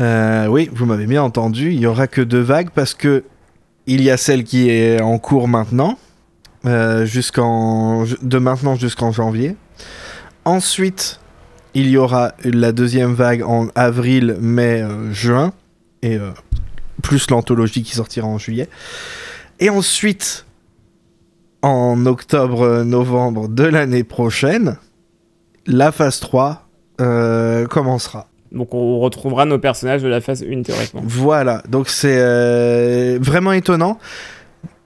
Oui, 0.00 0.70
vous 0.72 0.86
m'avez 0.86 1.06
bien 1.06 1.22
entendu. 1.22 1.72
Il 1.72 1.80
y 1.80 1.86
aura 1.86 2.06
que 2.06 2.22
deux 2.22 2.40
vagues 2.40 2.70
parce 2.74 2.94
que 2.94 3.22
il 3.86 4.02
y 4.02 4.10
a 4.10 4.16
celle 4.16 4.44
qui 4.44 4.70
est 4.70 5.02
en 5.02 5.18
cours 5.18 5.46
maintenant, 5.46 5.98
jusqu'en 7.04 8.04
de 8.22 8.38
maintenant 8.38 8.76
jusqu'en 8.76 9.12
janvier. 9.12 9.56
Ensuite, 10.46 11.20
il 11.74 11.88
y 11.88 11.96
aura 11.96 12.32
la 12.44 12.72
deuxième 12.72 13.14
vague 13.14 13.42
en 13.42 13.68
avril, 13.74 14.36
mai, 14.40 14.82
euh, 14.82 15.12
juin. 15.12 15.52
Et 16.02 16.16
euh, 16.16 16.30
plus 17.02 17.30
l'anthologie 17.30 17.82
qui 17.82 17.94
sortira 17.94 18.26
en 18.26 18.38
juillet. 18.38 18.68
Et 19.58 19.70
ensuite, 19.70 20.46
en 21.62 22.06
octobre-novembre 22.06 23.48
de 23.48 23.64
l'année 23.64 24.04
prochaine, 24.04 24.78
la 25.66 25.92
phase 25.92 26.20
3 26.20 26.68
euh, 27.00 27.66
commencera. 27.66 28.26
Donc 28.52 28.74
on 28.74 28.98
retrouvera 28.98 29.44
nos 29.44 29.58
personnages 29.58 30.02
de 30.02 30.08
la 30.08 30.20
phase 30.20 30.42
1 30.42 30.62
théoriquement. 30.62 31.02
Voilà, 31.04 31.62
donc 31.68 31.88
c'est 31.88 33.18
vraiment 33.18 33.52
étonnant. 33.52 33.98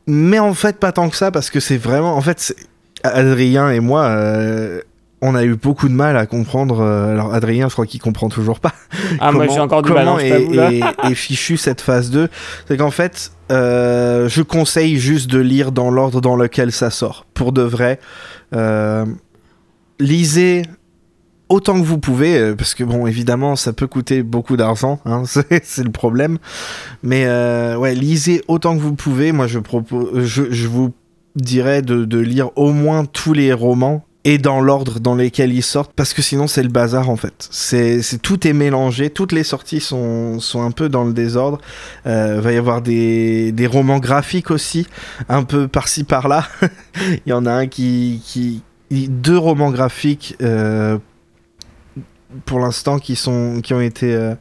Mais 0.07 0.39
en 0.39 0.53
fait, 0.53 0.79
pas 0.79 0.93
tant 0.93 1.09
que 1.09 1.17
ça, 1.17 1.31
parce 1.31 1.49
que 1.49 1.61
c'est 1.61 1.79
vraiment. 1.79 2.15
En 2.15 2.21
fait, 2.21 2.55
Adrien 3.05 3.71
et 3.71 3.81
moi, 3.81 4.15
on 5.25 5.35
a 5.35 5.45
eu 5.45 5.57
beaucoup 5.57 5.89
de 5.89 5.95
mal 5.95 6.17
à 6.17 6.27
comprendre. 6.27 6.83
alors, 6.83 7.35
Adrien, 7.35 7.69
je 7.69 7.73
crois 7.73 7.87
qu'il 7.87 8.01
comprend 8.01 8.29
toujours 8.29 8.61
pas. 8.61 8.73
Ah, 9.21 9.33
moi 9.33 9.47
j'ai 9.49 9.61
encore 9.61 9.83
du 9.83 9.93
mal. 9.93 10.05
Comment 10.05 10.19
hein, 10.19 10.93
est, 11.11 11.15
fichu 11.15 11.57
cette 11.57 11.81
phase 11.81 12.11
2 12.11 12.29
C'est 12.67 12.77
qu'en 12.77 12.91
fait, 12.91 13.33
je 13.51 14.43
conseille 14.43 14.99
juste 14.99 15.31
de 15.31 15.39
lire 15.39 15.73
dans 15.73 15.91
l'ordre 15.91 16.21
dans 16.21 16.37
lequel 16.37 16.73
ça 16.73 16.91
sort. 16.91 17.27
Pour 17.35 17.53
de 17.53 17.63
vrai. 17.63 18.01
lisez 20.01 20.63
autant 21.49 21.81
que 21.81 21.87
vous 21.87 21.99
pouvez, 21.99 22.39
euh, 22.39 22.55
parce 22.55 22.75
que 22.75 22.85
bon, 22.85 23.07
évidemment, 23.07 23.57
ça 23.57 23.73
peut 23.73 23.87
coûter 23.87 24.23
beaucoup 24.23 24.57
d'argent, 24.57 25.01
hein, 25.05 25.23
c'est 25.63 25.85
le 25.85 25.91
problème. 25.91 26.39
Mais 27.03 27.25
euh, 27.27 27.77
ouais, 27.77 27.95
lisez 27.95 28.43
autant 28.49 28.77
que 28.77 28.83
vous 28.83 28.95
pouvez. 28.95 29.33
Moi, 29.33 29.47
je 29.47 29.59
propose, 29.59 30.25
je, 30.25 30.67
vous 30.67 30.93
dirais 31.37 31.83
de, 31.83 32.19
lire 32.19 32.51
au 32.57 32.73
moins 32.73 33.05
tous 33.05 33.33
les 33.33 33.53
romans 33.53 34.05
et 34.25 34.39
dans 34.39 34.61
l'ordre 34.61 35.01
dans 35.01 35.15
lesquels 35.15 35.53
ils 35.53 35.63
sortent, 35.63 35.93
parce 35.95 36.15
que 36.15 36.23
sinon 36.23 36.47
c'est 36.47 36.63
le 36.63 36.69
bazar 36.69 37.11
en 37.11 37.17
fait. 37.17 37.49
C'est 37.51 38.01
tout 38.23 38.47
est 38.47 38.53
mélangé, 38.53 39.11
toutes 39.11 39.33
les 39.33 39.45
sorties 39.45 39.81
sont, 39.81 40.41
sont 40.41 40.63
un 40.63 40.71
peu 40.71 40.89
dans 40.89 41.05
le 41.05 41.13
désordre. 41.13 41.61
Euh, 42.07 42.41
va 42.41 42.53
y 42.53 42.57
avoir 42.57 42.83
des, 42.83 43.53
des 43.53 43.67
romans 43.67 43.99
graphiques 43.99 44.51
aussi, 44.51 44.87
un 45.29 45.43
peu 45.43 45.69
par-ci 45.69 46.05
par-là. 46.05 46.47
Il 47.27 47.31
y 47.31 47.33
en 47.33 47.47
a 47.47 47.53
un 47.53 47.67
qui, 47.67 48.23
qui 48.25 48.63
deux 48.91 49.39
romans 49.39 49.71
graphiques 49.71 50.37
pour 52.45 52.61
l'instant 52.61 52.99
qui 52.99 53.17
sont 53.17 53.61
qui 53.63 53.75
ont 53.75 53.81
été 53.81 54.15
euh, 54.15 54.35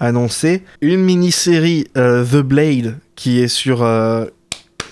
annoncés. 0.00 0.64
Une 0.80 1.00
mini-série 1.00 1.86
euh, 1.96 2.24
The 2.24 2.42
Blade 2.42 2.98
qui 3.16 3.40
est 3.40 3.48
sur 3.48 3.82
euh, 3.82 4.26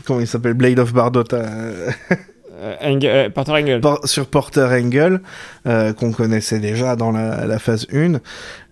comment 0.05 0.21
il 0.21 0.27
s'appelle? 0.27 0.55
Blade 0.55 0.79
of 0.79 0.93
Bardota. 2.63 3.31
Porter 3.31 3.53
Engel. 3.53 3.81
sur 4.05 4.27
Porter 4.27 4.69
Engel, 4.71 5.21
qu'on 5.65 6.13
connaissait 6.13 6.61
déjà 6.61 6.97
dans 6.97 7.13
la, 7.13 7.47
la 7.47 7.59
phase 7.59 7.87
1. 7.93 8.21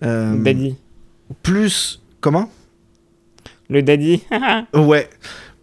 Daddy. 0.01 0.75
Plus. 1.43 2.01
Comment? 2.19 2.49
Le 3.69 3.81
Daddy. 3.81 4.23
ouais 4.73 5.09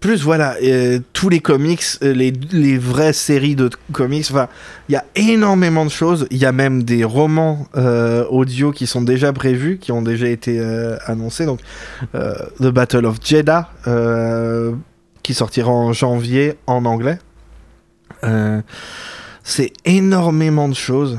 plus 0.00 0.22
voilà 0.22 0.56
euh, 0.62 1.00
tous 1.12 1.28
les 1.28 1.40
comics 1.40 1.82
euh, 2.02 2.12
les, 2.12 2.32
les, 2.52 2.78
vraies 2.78 3.12
séries 3.12 3.56
de 3.56 3.68
comics 3.92 4.26
enfin 4.30 4.48
il 4.88 4.92
y 4.92 4.96
a 4.96 5.04
énormément 5.16 5.84
de 5.84 5.90
choses 5.90 6.26
il 6.30 6.38
y 6.38 6.44
a 6.44 6.52
même 6.52 6.84
des 6.84 7.04
romans 7.04 7.66
euh, 7.76 8.24
audio 8.26 8.70
qui 8.70 8.86
sont 8.86 9.02
déjà 9.02 9.32
prévus 9.32 9.78
qui 9.78 9.92
ont 9.92 10.02
déjà 10.02 10.28
été 10.28 10.60
annoncés 11.06 11.46
donc 11.46 11.60
The 12.14 12.68
Battle 12.68 13.06
of 13.06 13.18
Jeddah 13.22 13.70
qui 15.22 15.34
sortira 15.34 15.70
en 15.70 15.92
janvier 15.92 16.54
en 16.66 16.84
anglais 16.84 17.18
c'est 19.42 19.72
énormément 19.84 20.68
de 20.68 20.74
choses 20.74 21.18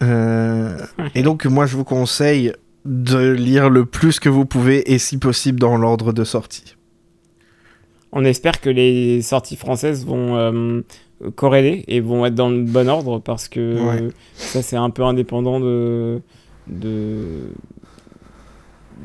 et 0.00 1.22
donc 1.22 1.44
moi 1.46 1.66
je 1.66 1.76
vous 1.76 1.84
conseille 1.84 2.52
de 2.84 3.30
lire 3.30 3.68
le 3.68 3.84
plus 3.84 4.20
que 4.20 4.28
vous 4.28 4.46
pouvez 4.46 4.92
et 4.92 4.98
si 4.98 5.18
possible 5.18 5.58
dans 5.58 5.76
l'ordre 5.76 6.12
de 6.12 6.24
sortie 6.24 6.76
on 8.12 8.24
espère 8.24 8.60
que 8.60 8.70
les 8.70 9.20
sorties 9.22 9.56
françaises 9.56 10.06
vont 10.06 10.36
euh, 10.36 10.80
corréler 11.34 11.84
et 11.88 12.00
vont 12.00 12.24
être 12.24 12.34
dans 12.34 12.48
le 12.48 12.62
bon 12.62 12.88
ordre 12.88 13.18
parce 13.18 13.48
que 13.48 14.10
ça 14.34 14.62
c'est 14.62 14.76
un 14.76 14.90
peu 14.90 15.02
indépendant 15.02 15.60
de 15.60 16.20
de 16.68 17.50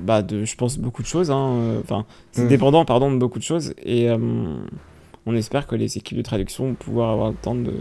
bah 0.01 0.21
de 0.21 0.43
je 0.43 0.55
pense 0.55 0.77
beaucoup 0.77 1.01
de 1.01 1.07
choses 1.07 1.31
hein. 1.31 1.79
enfin 1.81 2.05
c'est 2.31 2.45
mm. 2.45 2.49
dépendant 2.49 2.85
pardon 2.85 3.11
de 3.11 3.17
beaucoup 3.17 3.39
de 3.39 3.43
choses 3.43 3.73
et 3.83 4.09
euh, 4.09 4.17
on 5.25 5.35
espère 5.35 5.67
que 5.67 5.75
les 5.75 5.97
équipes 5.97 6.17
de 6.17 6.23
traduction 6.23 6.67
vont 6.67 6.73
pouvoir 6.73 7.11
avoir 7.11 7.29
le 7.31 7.37
temps 7.37 7.55
de, 7.55 7.73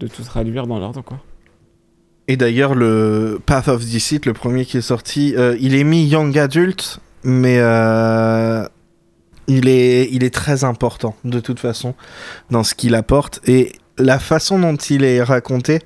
de 0.00 0.06
tout 0.06 0.22
traduire 0.22 0.66
dans 0.66 0.78
l'ordre 0.78 1.02
quoi 1.02 1.20
et 2.26 2.36
d'ailleurs 2.36 2.74
le 2.74 3.40
Path 3.44 3.68
of 3.68 3.84
Deceit 3.84 4.20
le 4.26 4.32
premier 4.32 4.64
qui 4.64 4.78
est 4.78 4.82
sorti 4.82 5.34
euh, 5.36 5.56
il 5.60 5.74
est 5.74 5.84
mis 5.84 6.06
young 6.06 6.36
adult 6.38 7.00
mais 7.24 7.58
il 9.48 9.68
est, 9.68 10.08
il 10.12 10.22
est 10.22 10.32
très 10.32 10.62
important 10.62 11.16
de 11.24 11.40
toute 11.40 11.58
façon 11.58 11.94
dans 12.50 12.62
ce 12.62 12.74
qu'il 12.74 12.94
apporte 12.94 13.40
et 13.48 13.72
la 13.98 14.18
façon 14.18 14.58
dont 14.58 14.76
il 14.76 15.04
est 15.04 15.22
raconté. 15.22 15.80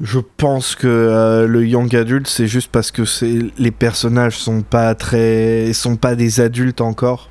Je 0.00 0.18
pense 0.18 0.74
que 0.74 0.88
euh, 0.88 1.46
le 1.46 1.64
young 1.64 1.94
adult 1.94 2.26
c'est 2.26 2.48
juste 2.48 2.70
parce 2.70 2.90
que 2.90 3.02
les 3.58 3.70
personnages 3.70 4.36
sont 4.36 4.62
pas 4.62 4.94
très 4.96 5.72
sont 5.72 5.96
pas 5.96 6.16
des 6.16 6.40
adultes 6.40 6.80
encore 6.80 7.30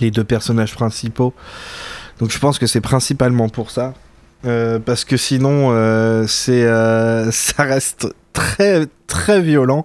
les 0.00 0.10
deux 0.10 0.24
personnages 0.24 0.74
principaux. 0.74 1.32
Donc 2.18 2.30
je 2.30 2.38
pense 2.38 2.58
que 2.58 2.66
c'est 2.66 2.80
principalement 2.80 3.48
pour 3.48 3.70
ça. 3.70 3.94
Euh, 4.44 4.80
parce 4.80 5.04
que 5.04 5.16
sinon, 5.16 5.68
euh, 5.70 6.26
c'est, 6.26 6.64
ça 7.32 7.62
reste 7.62 8.08
très 8.32 8.86
très 9.12 9.40
violent. 9.40 9.84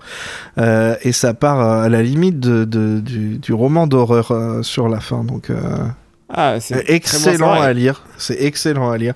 Euh, 0.58 0.96
et 1.02 1.12
ça 1.12 1.34
part 1.34 1.60
euh, 1.60 1.84
à 1.84 1.90
la 1.90 2.02
limite 2.02 2.40
de, 2.40 2.66
du, 3.00 3.54
roman 3.54 3.88
d'horreur 3.88 4.32
euh, 4.32 4.64
sur 4.64 4.90
la 4.90 5.00
fin. 5.00 5.24
Donc 5.24 5.52
ah, 6.30 6.60
c'est 6.60 6.90
excellent 6.90 7.54
à 7.54 7.72
lire. 7.74 8.04
C'est 8.18 8.42
excellent 8.42 8.90
à 8.90 8.98
lire. 8.98 9.14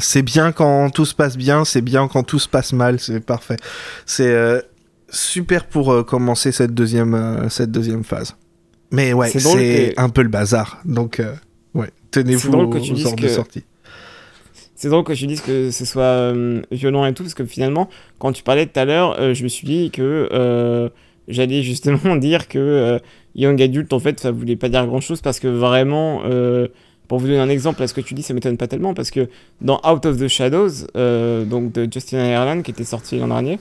C'est 0.00 0.22
bien 0.22 0.52
quand 0.52 0.90
tout 0.90 1.06
se 1.06 1.14
passe 1.14 1.36
bien 1.36 1.64
c'est 1.64 1.82
bien 1.82 2.08
quand 2.08 2.22
tout 2.22 2.38
se 2.38 2.48
passe 2.48 2.72
mal 2.72 2.98
c'est 3.00 3.20
parfait. 3.20 3.56
C'est 4.06 4.34
super 5.10 5.64
pour 5.64 6.04
commencer 6.06 6.52
cette 6.52 6.74
deuxième 6.74 7.46
cette 7.48 7.70
deuxième 7.70 8.04
phase 8.04 8.36
mais 8.90 9.12
ouais 9.12 9.30
c'est 9.30 9.98
un 9.98 10.08
peu 10.08 10.22
le 10.22 10.28
bazar 10.28 10.80
donc 10.84 11.22
ouais 11.74 11.90
tenez-vous 12.10 12.52
aux 12.52 13.06
ordres 13.06 13.16
de 13.16 13.28
sortie 13.28 13.64
c'est 14.78 14.90
drôle 14.90 15.02
que 15.02 15.12
tu 15.12 15.26
dises 15.26 15.40
que 15.40 15.72
ce 15.72 15.84
soit 15.84 16.02
euh, 16.02 16.62
violent 16.70 17.04
et 17.04 17.12
tout, 17.12 17.24
parce 17.24 17.34
que 17.34 17.44
finalement, 17.44 17.88
quand 18.20 18.30
tu 18.30 18.44
parlais 18.44 18.64
tout 18.64 18.78
à 18.78 18.84
l'heure, 18.84 19.18
euh, 19.18 19.34
je 19.34 19.42
me 19.42 19.48
suis 19.48 19.66
dit 19.66 19.90
que 19.90 20.28
euh, 20.32 20.88
j'allais 21.26 21.64
justement 21.64 22.14
dire 22.16 22.46
que 22.46 23.00
Young 23.34 23.60
Adult, 23.60 23.92
en 23.92 23.98
fait, 23.98 24.20
ça 24.20 24.30
voulait 24.30 24.54
pas 24.54 24.68
dire 24.68 24.86
grand 24.86 25.00
chose, 25.00 25.20
parce 25.20 25.40
que 25.40 25.48
vraiment, 25.48 26.22
pour 27.08 27.18
vous 27.18 27.26
donner 27.26 27.40
un 27.40 27.48
exemple, 27.48 27.82
à 27.82 27.88
ce 27.88 27.94
que 27.94 28.00
tu 28.00 28.14
dis, 28.14 28.22
ça 28.22 28.34
m'étonne 28.34 28.56
pas 28.56 28.68
tellement, 28.68 28.94
parce 28.94 29.10
que 29.10 29.28
dans 29.60 29.80
Out 29.84 30.06
of 30.06 30.16
the 30.16 30.28
Shadows, 30.28 30.86
donc 30.94 31.72
de 31.72 31.88
Justin 31.92 32.24
Ireland, 32.24 32.62
qui 32.62 32.70
était 32.70 32.84
sorti 32.84 33.18
l'an 33.18 33.26
dernier, 33.26 33.58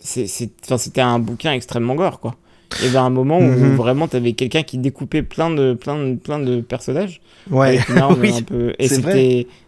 c'était 0.00 1.02
un 1.02 1.18
bouquin 1.18 1.52
extrêmement 1.52 1.96
gore, 1.96 2.18
quoi. 2.18 2.34
Il 2.80 2.86
y 2.86 2.88
avait 2.88 2.98
un 2.98 3.10
moment 3.10 3.38
où 3.38 3.42
mhm. 3.42 3.76
vraiment 3.76 4.08
tu 4.08 4.16
avais 4.16 4.32
quelqu'un 4.32 4.62
qui 4.62 4.78
découpait 4.78 5.22
plein 5.22 5.50
de, 5.50 5.74
plein 5.74 5.96
de, 5.96 6.14
plein 6.14 6.38
de 6.38 6.60
personnages. 6.60 7.20
Ouais. 7.50 7.78
oui. 8.20 8.32
un 8.36 8.42
peu... 8.42 8.72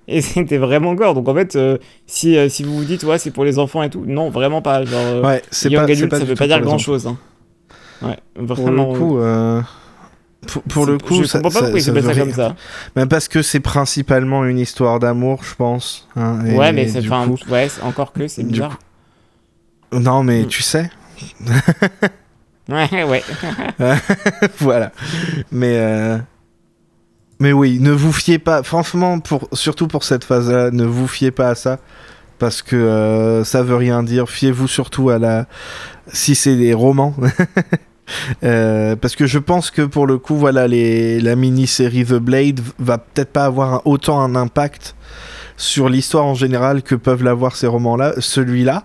Et 0.09 0.21
c'était 0.21 0.59
vraiment 0.59 0.95
gore. 0.95 1.15
Donc 1.15 1.29
en 1.29 1.35
fait, 1.35 1.57
euh, 1.57 1.79
si, 2.07 2.37
euh, 2.37 2.49
si 2.49 2.63
vous 2.63 2.77
vous 2.77 2.85
dites 2.85 3.03
ouais 3.03 3.19
c'est 3.19 3.31
pour 3.31 3.45
les 3.45 3.59
enfants 3.59 3.83
et 3.83 3.91
tout, 3.91 4.05
non 4.07 4.31
vraiment 4.31 4.63
pas. 4.63 4.85
Genre, 4.85 5.01
euh, 5.01 5.23
ouais, 5.23 5.43
c'est 5.51 5.71
pas, 5.71 5.83
adulte, 5.83 6.09
pas 6.09 6.19
ça 6.19 6.25
veut 6.25 6.35
pas 6.35 6.47
dire 6.47 6.61
grand 6.61 6.79
chose. 6.79 7.07
Hein. 7.07 7.17
Ouais, 8.03 8.19
vraiment. 8.37 8.95
Pour 8.95 9.17
le 9.17 9.63
coup. 9.63 9.67
Pour, 10.69 10.87
le 10.87 10.99
coup, 10.99 11.25
je 11.25 11.33
comprends 11.33 11.51
pas 11.51 11.61
pourquoi 11.61 11.81
ils 11.81 11.91
appellent 11.91 12.05
ça 12.05 12.15
comme 12.15 12.33
ça. 12.33 12.55
Mais 12.95 13.07
parce 13.07 13.27
que 13.27 13.43
c'est 13.43 13.59
principalement 13.59 14.45
une 14.45 14.61
histoire 14.61 15.01
d'amour, 15.01 15.43
je 15.43 15.57
pense. 15.57 16.07
Hein, 16.15 16.39
ouais, 16.55 16.73
mais 16.73 16.87
c'est 16.87 17.01
ouais, 17.09 17.69
encore 17.83 18.13
que 18.13 18.29
c'est 18.29 18.45
bizarre. 18.45 18.79
Non, 19.93 20.23
mais 20.23 20.43
mm. 20.43 20.47
tu 20.47 20.63
sais. 20.63 20.91
Ouais, 22.69 23.05
ouais. 23.05 23.23
voilà. 24.59 24.93
Mais, 25.53 25.79
euh, 25.79 26.19
mais 27.39 27.53
oui, 27.53 27.79
ne 27.81 27.93
vous 27.93 28.13
fiez 28.13 28.39
pas, 28.39 28.63
franchement, 28.63 29.21
pour, 29.21 29.49
surtout 29.53 29.87
pour 29.87 30.05
cette 30.05 30.25
phase-là, 30.25 30.71
ne 30.71 30.85
vous 30.85 31.07
fiez 31.07 31.31
pas 31.31 31.51
à 31.51 31.55
ça. 31.55 31.79
Parce 32.39 32.61
que 32.61 32.77
euh, 32.77 33.45
ça 33.45 33.63
veut 33.63 33.77
rien 33.77 34.03
dire. 34.03 34.29
Fiez-vous 34.29 34.69
surtout 34.69 35.09
à 35.09 35.19
la. 35.19 35.47
Si 36.13 36.35
c'est 36.35 36.57
des 36.57 36.75
romans. 36.75 37.15
Euh, 38.45 38.95
parce 38.95 39.17
que 39.17 39.27
je 39.27 39.41
pense 39.41 39.73
que 39.73 39.83
pour 39.83 40.07
le 40.07 40.19
coup, 40.19 40.37
voilà, 40.37 40.69
les, 40.69 41.21
la 41.21 41.35
mini-série 41.35 42.05
The 42.05 42.15
Blade 42.15 42.61
va 42.79 42.99
peut-être 42.99 43.33
pas 43.33 43.47
avoir 43.47 43.85
autant 43.85 44.21
un 44.21 44.37
impact 44.37 44.95
sur 45.57 45.89
l'histoire 45.89 46.25
en 46.25 46.35
général 46.35 46.83
que 46.83 46.95
peuvent 46.95 47.25
l'avoir 47.25 47.57
ces 47.57 47.67
romans-là, 47.67 48.15
celui-là 48.19 48.85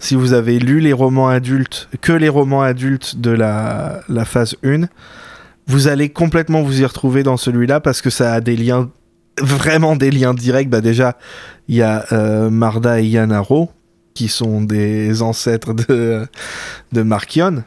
si 0.00 0.14
vous 0.14 0.32
avez 0.32 0.58
lu 0.58 0.80
les 0.80 0.92
romans 0.92 1.28
adultes, 1.28 1.88
que 2.00 2.12
les 2.12 2.28
romans 2.28 2.62
adultes 2.62 3.20
de 3.20 3.30
la, 3.30 4.02
phase 4.24 4.56
1, 4.64 4.86
vous 5.66 5.86
allez 5.86 6.08
complètement 6.08 6.62
vous 6.62 6.80
y 6.80 6.84
retrouver 6.84 7.22
dans 7.22 7.36
celui-là 7.36 7.80
parce 7.80 8.00
que 8.00 8.10
ça 8.10 8.32
a 8.32 8.40
des 8.40 8.56
liens, 8.56 8.90
vraiment 9.38 9.94
des 9.94 10.10
liens 10.10 10.34
directs. 10.34 10.70
Bah 10.70 10.80
déjà, 10.80 11.16
il 11.68 11.76
y 11.76 11.82
a 11.82 12.06
euh, 12.12 12.50
Marda 12.50 13.00
et 13.00 13.06
Yanaro 13.06 13.70
qui 14.14 14.28
sont 14.28 14.62
des 14.62 15.22
ancêtres 15.22 15.74
de, 15.74 16.26
de 16.92 17.02
Markion. 17.02 17.62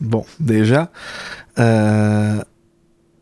Bon, 0.00 0.24
déjà. 0.38 0.90
Euh, 1.58 2.40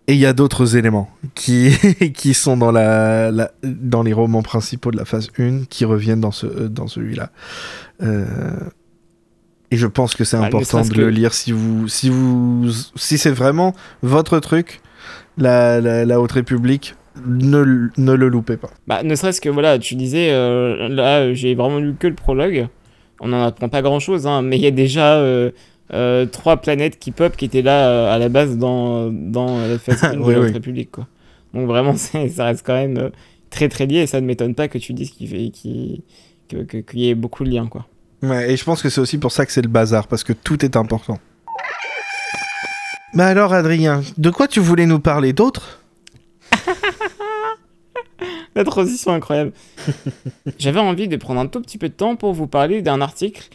et 0.08 0.14
il 0.14 0.18
y 0.18 0.26
a 0.26 0.32
d'autres 0.32 0.76
éléments 0.76 1.10
qui, 1.34 1.70
qui 2.14 2.32
sont 2.32 2.56
dans, 2.56 2.72
la, 2.72 3.30
dans 3.62 4.02
les 4.02 4.14
romans 4.14 4.42
principaux 4.42 4.90
de 4.90 4.96
la 4.96 5.04
phase 5.04 5.28
1 5.38 5.66
qui 5.68 5.84
reviennent 5.84 6.22
dans, 6.22 6.32
ce, 6.32 6.46
dans 6.46 6.86
celui-là. 6.86 7.30
Euh, 8.02 8.24
et 9.70 9.76
je 9.76 9.86
pense 9.86 10.14
que 10.14 10.24
c'est 10.24 10.38
important 10.38 10.80
de 10.80 10.94
le 10.94 11.10
lire 11.10 11.34
si 11.34 11.52
vous 11.52 11.88
si 11.88 12.08
vous 12.08 12.70
si 12.96 13.18
c'est 13.18 13.30
vraiment 13.30 13.74
votre 14.02 14.40
truc, 14.40 14.80
la, 15.36 15.80
la, 15.80 16.20
Haute 16.20 16.32
République. 16.32 16.94
Ne, 17.26 17.90
ne, 17.96 18.12
le 18.12 18.28
loupez 18.28 18.56
pas. 18.56 18.70
Bah, 18.86 19.02
ne 19.02 19.12
serait-ce 19.16 19.40
que 19.40 19.48
voilà, 19.48 19.80
tu 19.80 19.96
disais 19.96 20.30
euh, 20.30 20.88
là, 20.88 21.34
j'ai 21.34 21.56
vraiment 21.56 21.78
lu 21.78 21.96
que 21.98 22.06
le 22.06 22.14
prologue. 22.14 22.68
On 23.20 23.26
n'en 23.26 23.42
apprend 23.42 23.68
pas 23.68 23.82
grand-chose, 23.82 24.28
hein, 24.28 24.40
mais 24.40 24.56
il 24.56 24.62
y 24.62 24.68
a 24.68 24.70
déjà 24.70 25.16
euh, 25.16 25.50
trois 26.26 26.58
planètes 26.58 26.98
qui 26.98 27.12
pop 27.12 27.36
qui 27.36 27.46
étaient 27.46 27.62
là 27.62 27.88
euh, 27.88 28.14
à 28.14 28.18
la 28.18 28.28
base 28.28 28.58
dans, 28.58 29.10
dans 29.10 29.58
la 29.68 29.78
phase 29.78 30.02
de 30.12 30.30
la 30.30 30.40
République. 30.40 30.90
Quoi. 30.90 31.06
Donc 31.54 31.66
vraiment, 31.66 31.96
ça 31.96 32.44
reste 32.44 32.64
quand 32.64 32.74
même 32.74 32.98
euh, 32.98 33.10
très 33.50 33.68
très 33.68 33.86
lié 33.86 33.98
et 33.98 34.06
ça 34.06 34.20
ne 34.20 34.26
m'étonne 34.26 34.54
pas 34.54 34.68
que 34.68 34.78
tu 34.78 34.92
dises 34.92 35.10
qu'il 35.10 35.28
qu 36.48 36.82
qu'il 36.82 37.00
y 37.00 37.08
ait 37.08 37.14
beaucoup 37.14 37.44
de 37.44 37.50
liens. 37.50 37.66
Quoi. 37.68 37.86
Ouais, 38.22 38.52
et 38.52 38.56
je 38.56 38.64
pense 38.64 38.82
que 38.82 38.88
c'est 38.88 39.00
aussi 39.00 39.18
pour 39.18 39.32
ça 39.32 39.46
que 39.46 39.52
c'est 39.52 39.62
le 39.62 39.68
bazar, 39.68 40.08
parce 40.08 40.24
que 40.24 40.32
tout 40.32 40.64
est 40.64 40.76
important. 40.76 41.18
Mais 43.14 43.22
alors 43.22 43.52
Adrien, 43.54 44.02
de 44.18 44.30
quoi 44.30 44.48
tu 44.48 44.60
voulais 44.60 44.86
nous 44.86 45.00
parler 45.00 45.32
d'autre? 45.32 45.80
La 48.54 48.64
transition 48.64 49.12
incroyable. 49.12 49.52
J'avais 50.58 50.80
envie 50.80 51.06
de 51.08 51.16
prendre 51.16 51.40
un 51.40 51.46
tout 51.46 51.60
petit 51.60 51.78
peu 51.78 51.88
de 51.88 51.94
temps 51.94 52.16
pour 52.16 52.32
vous 52.32 52.46
parler 52.46 52.82
d'un 52.82 53.00
article 53.00 53.48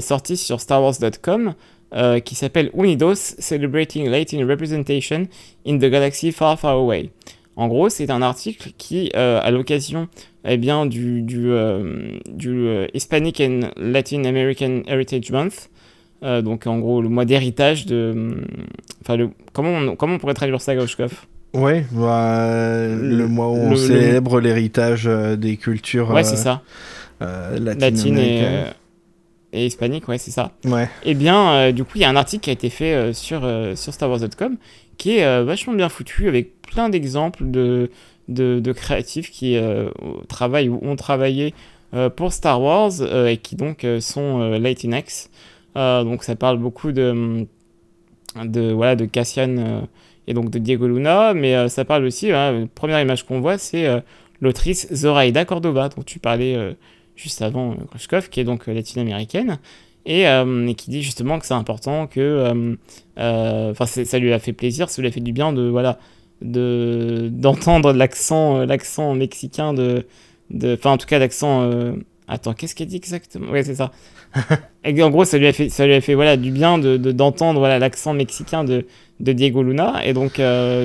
sorti 0.00 0.36
sur 0.36 0.60
starwars.com 0.60 1.54
euh, 1.94 2.20
qui 2.20 2.34
s'appelle 2.34 2.70
Unidos 2.74 3.14
Celebrating 3.38 4.10
Latin 4.10 4.46
Representation 4.46 5.26
in 5.66 5.78
the 5.78 5.86
Galaxy 5.86 6.32
Far 6.32 6.60
Far 6.60 6.76
Away. 6.76 7.08
En 7.56 7.66
gros, 7.66 7.88
c'est 7.88 8.10
un 8.10 8.20
article 8.20 8.72
qui, 8.76 9.10
euh, 9.16 9.40
à 9.42 9.50
l'occasion 9.50 10.08
eh 10.44 10.58
bien, 10.58 10.84
du, 10.84 11.22
du, 11.22 11.50
euh, 11.50 12.18
du 12.28 12.68
Hispanic 12.92 13.40
and 13.40 13.70
Latin 13.78 14.24
American 14.24 14.82
Heritage 14.86 15.30
Month, 15.30 15.70
donc 16.44 16.66
en 16.66 16.78
gros 16.78 17.00
le 17.00 17.08
mois 17.08 17.24
d'héritage 17.24 17.86
de... 17.86 18.36
Enfin, 19.00 19.16
le, 19.16 19.30
comment, 19.54 19.70
on, 19.70 19.96
comment 19.96 20.16
on 20.16 20.18
pourrait 20.18 20.34
traduire 20.34 20.60
ça, 20.60 20.76
Gauchkov 20.76 21.26
Ouais, 21.54 21.86
bah, 21.92 22.86
le, 22.86 23.26
mois 23.28 23.48
où 23.48 23.56
on 23.56 23.76
célèbre 23.76 24.40
l'héritage 24.40 25.06
des 25.38 25.56
cultures 25.56 26.10
ouais, 26.10 26.22
c'est 26.22 26.36
ça. 26.36 26.60
latines 27.18 28.18
et 28.18 28.42
et 29.52 29.66
hispanique, 29.66 30.08
ouais, 30.08 30.18
c'est 30.18 30.30
ça. 30.30 30.52
Ouais. 30.64 30.84
Et 31.04 31.10
eh 31.10 31.14
bien, 31.14 31.52
euh, 31.52 31.72
du 31.72 31.84
coup, 31.84 31.92
il 31.94 32.02
y 32.02 32.04
a 32.04 32.08
un 32.08 32.16
article 32.16 32.44
qui 32.44 32.50
a 32.50 32.52
été 32.52 32.68
fait 32.68 32.94
euh, 32.94 33.12
sur, 33.12 33.44
euh, 33.44 33.74
sur 33.74 33.94
StarWars.com 33.94 34.56
qui 34.98 35.18
est 35.18 35.44
vachement 35.44 35.74
bien 35.74 35.88
foutu 35.88 36.26
avec 36.26 36.60
plein 36.60 36.88
d'exemples 36.88 37.48
de, 37.48 37.88
de, 38.26 38.58
de, 38.58 38.72
créatifs 38.72 39.30
qui 39.30 39.56
travaillent 40.28 40.68
ou 40.68 40.80
ont 40.82 40.96
travaillé 40.96 41.54
pour 42.16 42.32
Star 42.32 42.60
Wars 42.60 42.90
et 43.28 43.36
qui 43.36 43.54
donc 43.54 43.86
sont 44.00 44.40
Latinx. 44.58 45.30
donc, 45.76 46.24
ça 46.24 46.34
parle 46.34 46.58
beaucoup 46.58 46.90
de, 46.90 47.46
de, 48.44 48.72
voilà, 48.72 48.96
de 48.96 49.04
Cassian 49.04 49.86
et 50.26 50.34
donc 50.34 50.50
de 50.50 50.58
Diego 50.58 50.88
Luna, 50.88 51.32
mais 51.32 51.68
ça 51.68 51.84
parle 51.84 52.04
aussi, 52.04 52.30
la 52.30 52.52
première 52.74 53.00
image 53.00 53.24
qu'on 53.24 53.38
voit, 53.38 53.56
c'est 53.56 53.86
l'autrice 54.40 54.92
Zoraida 54.92 55.44
Cordova, 55.44 55.90
dont 55.90 56.02
tu 56.02 56.18
parlais 56.18 56.74
juste 57.18 57.42
avant 57.42 57.74
Grushkov, 57.90 58.28
qui 58.30 58.40
est 58.40 58.44
donc 58.44 58.68
euh, 58.68 58.72
latino-américaine, 58.72 59.58
euh, 60.08 60.66
et, 60.66 60.74
qui 60.74 60.90
dit 60.90 61.02
justement 61.02 61.38
que 61.38 61.46
c'est 61.46 61.54
important 61.54 62.06
que, 62.06 62.20
euh, 63.18 63.70
enfin, 63.70 63.86
ça 63.86 64.18
lui 64.18 64.32
a 64.32 64.38
fait 64.38 64.52
plaisir, 64.52 64.88
ça 64.88 65.02
lui 65.02 65.08
a 65.08 65.10
fait 65.10 65.20
du 65.20 65.32
bien 65.32 65.52
de, 65.52 65.68
voilà, 65.68 65.98
de 66.40 67.28
d'entendre 67.32 67.92
l'accent, 67.92 68.64
l'accent 68.64 69.14
mexicain 69.14 69.74
de, 69.74 70.06
enfin, 70.64 70.92
en 70.92 70.98
tout 70.98 71.06
cas, 71.06 71.18
l'accent. 71.18 71.68
Attends, 72.30 72.52
qu'est-ce 72.52 72.74
qu'elle 72.74 72.88
dit 72.88 72.96
exactement? 72.96 73.46
Oui, 73.50 73.64
c'est 73.64 73.74
ça. 73.74 73.90
et 74.84 75.02
en 75.02 75.08
gros, 75.08 75.24
ça 75.24 75.38
lui 75.38 75.46
a 75.46 75.52
fait, 75.54 75.70
ça 75.70 75.86
lui 75.86 75.94
a 75.94 76.00
fait 76.02 76.12
voilà, 76.14 76.36
du 76.36 76.50
bien 76.50 76.78
de, 76.78 76.96
d'entendre 76.98 77.58
voilà, 77.58 77.78
l'accent 77.78 78.12
mexicain 78.12 78.64
de, 78.64 78.86
de 79.20 79.32
Diego 79.32 79.62
Luna. 79.62 80.04
Et 80.04 80.12
donc, 80.12 80.40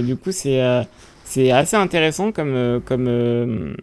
du 0.06 0.16
coup, 0.16 0.32
c'est, 0.32 0.62
c'est 1.26 1.52
assez 1.52 1.76
intéressant 1.76 2.32
comme, 2.32 2.82
comme, 2.86 3.76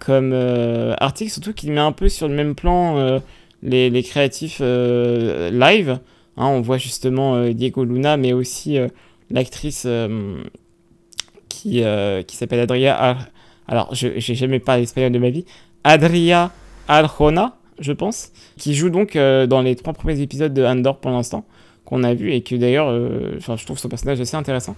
comme 0.00 0.32
euh, 0.32 0.94
article, 0.98 1.30
surtout 1.30 1.52
qu'il 1.52 1.70
met 1.72 1.80
un 1.80 1.92
peu 1.92 2.08
sur 2.08 2.26
le 2.26 2.34
même 2.34 2.54
plan 2.54 2.98
euh, 2.98 3.20
les, 3.62 3.90
les, 3.90 4.02
créatifs 4.02 4.58
euh, 4.60 5.50
live. 5.50 6.00
Hein, 6.36 6.46
on 6.46 6.60
voit 6.60 6.78
justement 6.78 7.48
Diego 7.50 7.84
Luna, 7.84 8.16
mais 8.16 8.32
aussi 8.32 8.78
l'actrice 9.30 9.86
qui, 11.48 11.84
qui 12.26 12.36
s'appelle 12.36 12.60
Adria. 12.60 13.18
Alors, 13.68 13.94
je 13.94 14.08
n'ai 14.08 14.20
jamais 14.20 14.58
parlé 14.58 14.84
espagnol 14.84 15.12
de 15.12 15.18
ma 15.18 15.28
vie. 15.28 15.44
Adria 15.84 16.50
Arjona, 16.88 17.58
je 17.78 17.92
pense, 17.92 18.32
qui 18.56 18.74
joue 18.74 18.88
donc 18.88 19.14
dans 19.16 19.60
les 19.60 19.76
trois 19.76 19.92
premiers 19.92 20.20
épisodes 20.20 20.54
de 20.54 20.64
Andor 20.64 20.98
pour 20.98 21.10
l'instant, 21.10 21.44
qu'on 21.84 22.04
a 22.04 22.14
vu, 22.14 22.32
et 22.32 22.40
que 22.40 22.54
d'ailleurs, 22.54 22.86
enfin 23.36 23.56
je 23.56 23.66
trouve 23.66 23.78
son 23.78 23.90
personnage 23.90 24.20
assez 24.20 24.36
intéressant. 24.36 24.76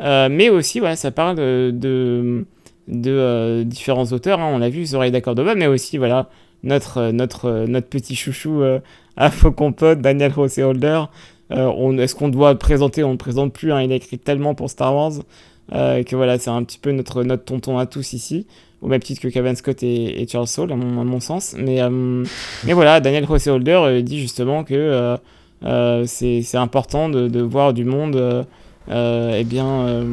mais 0.00 0.48
aussi, 0.48 0.80
voilà, 0.80 0.96
ça 0.96 1.12
parle 1.12 1.36
de 1.36 2.44
de 2.88 3.10
euh, 3.10 3.64
différents 3.64 4.12
auteurs. 4.12 4.40
Hein. 4.40 4.50
On 4.52 4.58
l'a 4.58 4.68
vu, 4.68 4.84
Zoraida 4.84 5.20
Cordova, 5.20 5.54
mais 5.54 5.66
aussi 5.66 5.98
voilà 5.98 6.28
notre, 6.62 6.98
euh, 6.98 7.12
notre, 7.12 7.46
euh, 7.46 7.66
notre 7.66 7.88
petit 7.88 8.14
chouchou 8.14 8.62
à 9.16 9.30
Faucon 9.30 9.72
Pod, 9.72 10.00
Daniel 10.00 10.32
Holder. 10.36 11.04
Est-ce 11.50 12.14
qu'on 12.14 12.28
doit 12.28 12.54
présenter? 12.56 13.04
On 13.04 13.08
ne 13.08 13.12
le 13.12 13.18
présente 13.18 13.52
plus. 13.52 13.72
Hein. 13.72 13.82
il 13.82 13.92
a 13.92 13.96
écrit 13.96 14.18
tellement 14.18 14.54
pour 14.54 14.70
Star 14.70 14.94
Wars 14.94 15.12
que 15.70 16.16
voilà, 16.16 16.38
c'est 16.38 16.50
un 16.50 16.62
petit 16.62 16.78
peu 16.78 16.92
notre, 16.92 17.22
notre 17.22 17.44
tonton 17.44 17.78
à 17.78 17.86
tous 17.86 18.12
ici. 18.12 18.46
Au 18.82 18.88
même 18.88 19.00
titre 19.00 19.22
que 19.22 19.28
Kevin 19.28 19.56
Scott 19.56 19.82
et, 19.82 20.26
Charles 20.30 20.46
Saul, 20.46 20.72
à 20.72 20.76
mon, 20.76 21.20
sens. 21.20 21.54
Mais, 21.56 21.80
mais 22.64 22.72
voilà, 22.72 23.00
Daniel 23.00 23.24
Holder 23.28 24.02
dit 24.02 24.20
justement 24.20 24.64
que 24.64 25.16
c'est 26.06 26.56
important 26.56 27.08
de, 27.08 27.28
de, 27.28 27.40
voir 27.40 27.72
du 27.72 27.84
monde 27.84 28.44
eh 28.90 29.44
bien, 29.44 29.66
euh, 29.66 30.04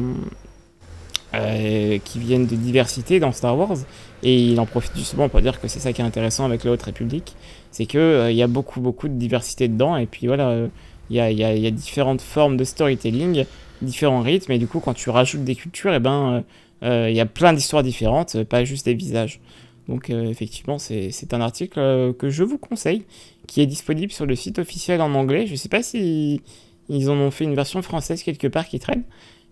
qui 1.32 2.18
viennent 2.18 2.46
de 2.46 2.56
diversité 2.56 3.20
dans 3.20 3.32
Star 3.32 3.56
Wars. 3.56 3.78
Et 4.22 4.40
il 4.40 4.60
en 4.60 4.66
profite 4.66 4.96
justement 4.96 5.28
pour 5.28 5.40
dire 5.40 5.60
que 5.60 5.68
c'est 5.68 5.80
ça 5.80 5.92
qui 5.92 6.00
est 6.00 6.04
intéressant 6.04 6.44
avec 6.44 6.62
la 6.64 6.72
Haute 6.72 6.82
République, 6.82 7.34
c'est 7.70 7.86
qu'il 7.86 8.00
euh, 8.00 8.30
y 8.30 8.42
a 8.42 8.46
beaucoup, 8.46 8.80
beaucoup 8.80 9.08
de 9.08 9.14
diversité 9.14 9.66
dedans. 9.68 9.96
Et 9.96 10.06
puis 10.06 10.28
voilà, 10.28 10.48
euh, 10.50 10.68
il 11.10 11.16
y, 11.16 11.20
a, 11.20 11.30
y, 11.30 11.42
a, 11.42 11.54
y, 11.54 11.66
a, 11.66 11.70
différentes 11.70 12.20
formes 12.20 12.56
de 12.56 12.64
storytelling, 12.64 13.44
différents 13.82 14.20
rythmes. 14.20 14.52
Et 14.52 14.58
du 14.58 14.68
coup, 14.68 14.78
quand 14.78 14.94
tu 14.94 15.10
rajoutes 15.10 15.42
des 15.42 15.56
cultures, 15.56 15.92
et 15.92 15.96
eh 15.96 16.00
ben, 16.00 16.44
il 16.82 17.14
y 17.14 17.20
a 17.20 17.26
plein 17.26 17.52
d'histoires 17.52 17.82
différentes, 17.82 18.42
pas 18.44 18.64
juste 18.64 18.86
des 18.86 18.94
visages. 18.94 19.40
Donc 19.88 20.10
effectivement, 20.10 20.78
c'est 20.78 21.34
un 21.34 21.40
article 21.40 22.14
que 22.18 22.30
je 22.30 22.44
vous 22.44 22.58
conseille, 22.58 23.04
qui 23.46 23.60
est 23.60 23.66
disponible 23.66 24.12
sur 24.12 24.26
le 24.26 24.34
site 24.34 24.58
officiel 24.58 25.00
en 25.00 25.14
anglais. 25.14 25.46
Je 25.46 25.54
sais 25.54 25.68
pas 25.68 25.82
si 25.82 26.40
ils 26.88 27.10
en 27.10 27.16
ont 27.16 27.30
fait 27.30 27.44
une 27.44 27.54
version 27.54 27.82
française 27.82 28.22
quelque 28.22 28.46
part 28.46 28.66
qui 28.66 28.78
traîne. 28.78 29.02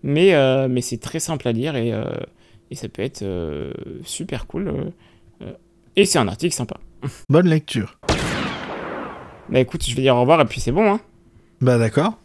Mais, 0.03 0.33
euh, 0.33 0.67
mais 0.69 0.81
c'est 0.81 0.97
très 0.97 1.19
simple 1.19 1.47
à 1.47 1.51
lire 1.51 1.75
et, 1.75 1.93
euh, 1.93 2.05
et 2.71 2.75
ça 2.75 2.89
peut 2.89 3.01
être 3.01 3.21
euh, 3.21 3.71
super 4.03 4.47
cool. 4.47 4.91
et 5.95 6.05
c'est 6.05 6.19
un 6.19 6.27
article 6.27 6.53
sympa. 6.53 6.77
Bonne 7.29 7.47
lecture. 7.47 7.99
Bah 9.49 9.59
écoute, 9.59 9.83
je 9.85 9.95
vais 9.95 10.01
dire 10.01 10.15
au 10.15 10.21
revoir 10.21 10.39
et 10.41 10.45
puis 10.45 10.61
c'est 10.61 10.71
bon. 10.71 10.93
Hein. 10.93 10.99
Bah 11.59 11.77
d'accord. 11.77 12.17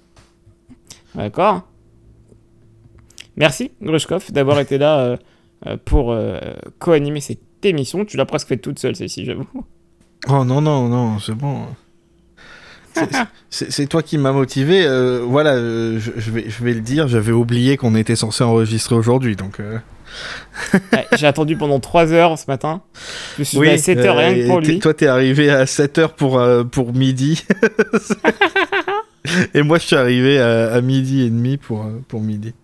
D'accord. 1.14 1.62
Merci, 3.36 3.72
Grushkov, 3.82 4.32
d'avoir 4.32 4.60
été 4.60 4.78
là 4.78 5.18
pour 5.84 6.16
co-animer 6.78 7.20
cette 7.20 7.64
émission. 7.64 8.04
Tu 8.04 8.16
l'as 8.16 8.26
presque 8.26 8.48
fait 8.48 8.56
toute 8.56 8.78
seule, 8.78 8.96
celle-ci, 8.96 9.24
j'avoue. 9.24 9.48
Oh 10.28 10.44
non, 10.44 10.60
non, 10.60 10.88
non, 10.88 11.18
c'est 11.18 11.34
bon. 11.34 11.66
C'est 13.50 13.86
toi 13.86 14.02
qui 14.02 14.18
m'as 14.18 14.32
motivé. 14.32 14.84
Euh, 14.84 15.22
voilà, 15.24 15.54
euh, 15.54 15.98
je, 15.98 16.30
vais, 16.30 16.46
je 16.48 16.64
vais 16.64 16.74
le 16.74 16.80
dire, 16.80 17.08
j'avais 17.08 17.32
oublié 17.32 17.76
qu'on 17.76 17.94
était 17.94 18.16
censé 18.16 18.44
enregistrer 18.44 18.94
aujourd'hui, 18.94 19.36
donc. 19.36 19.60
Euh. 19.60 19.78
J'ai 21.16 21.26
attendu 21.26 21.56
pendant 21.56 21.80
3 21.80 22.12
heures 22.12 22.38
ce 22.38 22.44
matin. 22.48 22.82
Je 23.38 23.44
suis 23.44 23.58
oui, 23.58 23.68
à 23.68 23.78
7 23.78 23.98
heures 23.98 24.16
rien 24.16 24.34
que 24.34 24.46
pour 24.46 24.60
lui. 24.60 24.78
Toi, 24.78 24.94
t'es 24.94 25.06
arrivé 25.06 25.50
à 25.50 25.66
7 25.66 25.98
heures 25.98 26.12
pour, 26.14 26.42
pour 26.70 26.94
midi. 26.94 27.44
et 29.54 29.62
moi, 29.62 29.78
je 29.78 29.86
suis 29.86 29.96
arrivé 29.96 30.38
à, 30.38 30.80
midi 30.80 31.22
et 31.22 31.30
demi 31.30 31.56
pour, 31.56 31.86
pour 32.08 32.20
midi. 32.20 32.54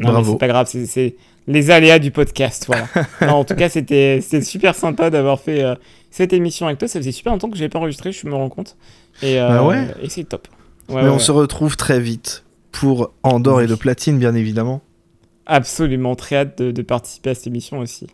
Bravo. 0.00 0.32
C'est 0.32 0.38
pas 0.38 0.48
grave, 0.48 0.68
c'est 0.68 1.16
les 1.46 1.70
aléas 1.70 1.98
du 1.98 2.10
podcast. 2.10 2.66
Voilà. 2.66 2.88
en 3.34 3.44
tout 3.44 3.54
cas, 3.54 3.68
c'était 3.68 4.20
super 4.42 4.74
sympa 4.74 5.10
d'avoir 5.10 5.40
fait 5.40 5.64
cette 6.10 6.32
émission 6.32 6.66
avec 6.66 6.78
toi. 6.78 6.88
Ça 6.88 6.98
faisait 6.98 7.12
super 7.12 7.32
longtemps 7.32 7.50
que 7.50 7.56
je 7.56 7.60
n'avais 7.60 7.70
pas 7.70 7.78
enregistré, 7.78 8.12
je 8.12 8.26
me 8.26 8.34
rends 8.34 8.48
compte. 8.48 8.76
Et, 9.22 9.40
euh, 9.40 9.48
bah 9.48 9.94
et 10.02 10.08
c'est 10.08 10.24
top. 10.24 10.48
Mais 10.88 11.08
on 11.08 11.18
se 11.18 11.32
retrouve 11.32 11.76
très 11.76 12.00
vite 12.00 12.44
pour 12.72 13.12
Andorre 13.22 13.62
et 13.62 13.66
le 13.66 13.76
platine, 13.76 14.18
bien 14.18 14.34
évidemment. 14.34 14.82
Absolument, 15.46 16.16
très 16.16 16.36
hâte 16.36 16.62
de, 16.62 16.82
participer 16.82 17.30
à 17.30 17.34
cette 17.34 17.46
émission 17.46 17.78
aussi. 17.78 18.06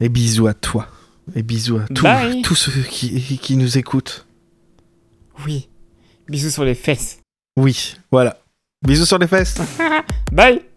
Et 0.00 0.08
bisous 0.08 0.46
à 0.46 0.54
toi. 0.54 0.88
Et 1.36 1.42
bisous 1.42 1.78
à 1.78 1.86
tous, 1.86 2.06
tous 2.42 2.54
ceux 2.54 2.82
qui, 2.82 3.38
qui 3.38 3.56
nous 3.56 3.78
écoutent. 3.78 4.26
Oui. 5.46 5.68
Bisous 6.28 6.50
sur 6.50 6.64
les 6.64 6.74
fesses. 6.74 7.20
Oui, 7.56 7.96
voilà. 8.10 8.38
Bisous 8.84 9.06
sur 9.06 9.18
les 9.18 9.28
fesses. 9.28 9.60
Bye 10.32 10.71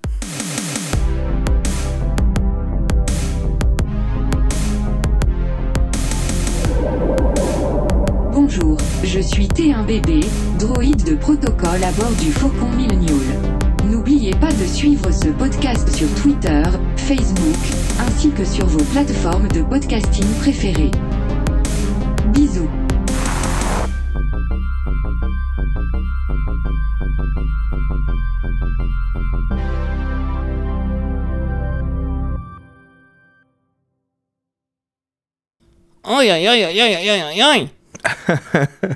suis 9.26 9.48
T1BB, 9.48 10.24
droïde 10.60 11.04
de 11.04 11.16
protocole 11.16 11.84
à 11.84 11.92
bord 11.94 12.12
du 12.22 12.32
Faucon 12.32 12.70
Millenial. 12.70 13.16
N'oubliez 13.90 14.34
pas 14.36 14.52
de 14.52 14.66
suivre 14.66 15.12
ce 15.12 15.30
podcast 15.30 15.94
sur 15.96 16.08
Twitter, 16.22 16.64
Facebook, 16.96 17.58
ainsi 18.00 18.30
que 18.30 18.46
sur 18.46 18.68
vos 18.68 18.84
plateformes 18.86 19.48
de 19.48 19.64
podcasting 19.64 20.26
préférées. 20.42 20.92
Bisous. 22.34 22.70
Aïe 36.04 36.30
aïe 36.30 36.48
aïe 36.48 36.64
aïe 36.64 36.82
aïe 36.82 37.10
aïe 37.10 37.42
aïe 37.42 37.42
aïe 37.42 38.96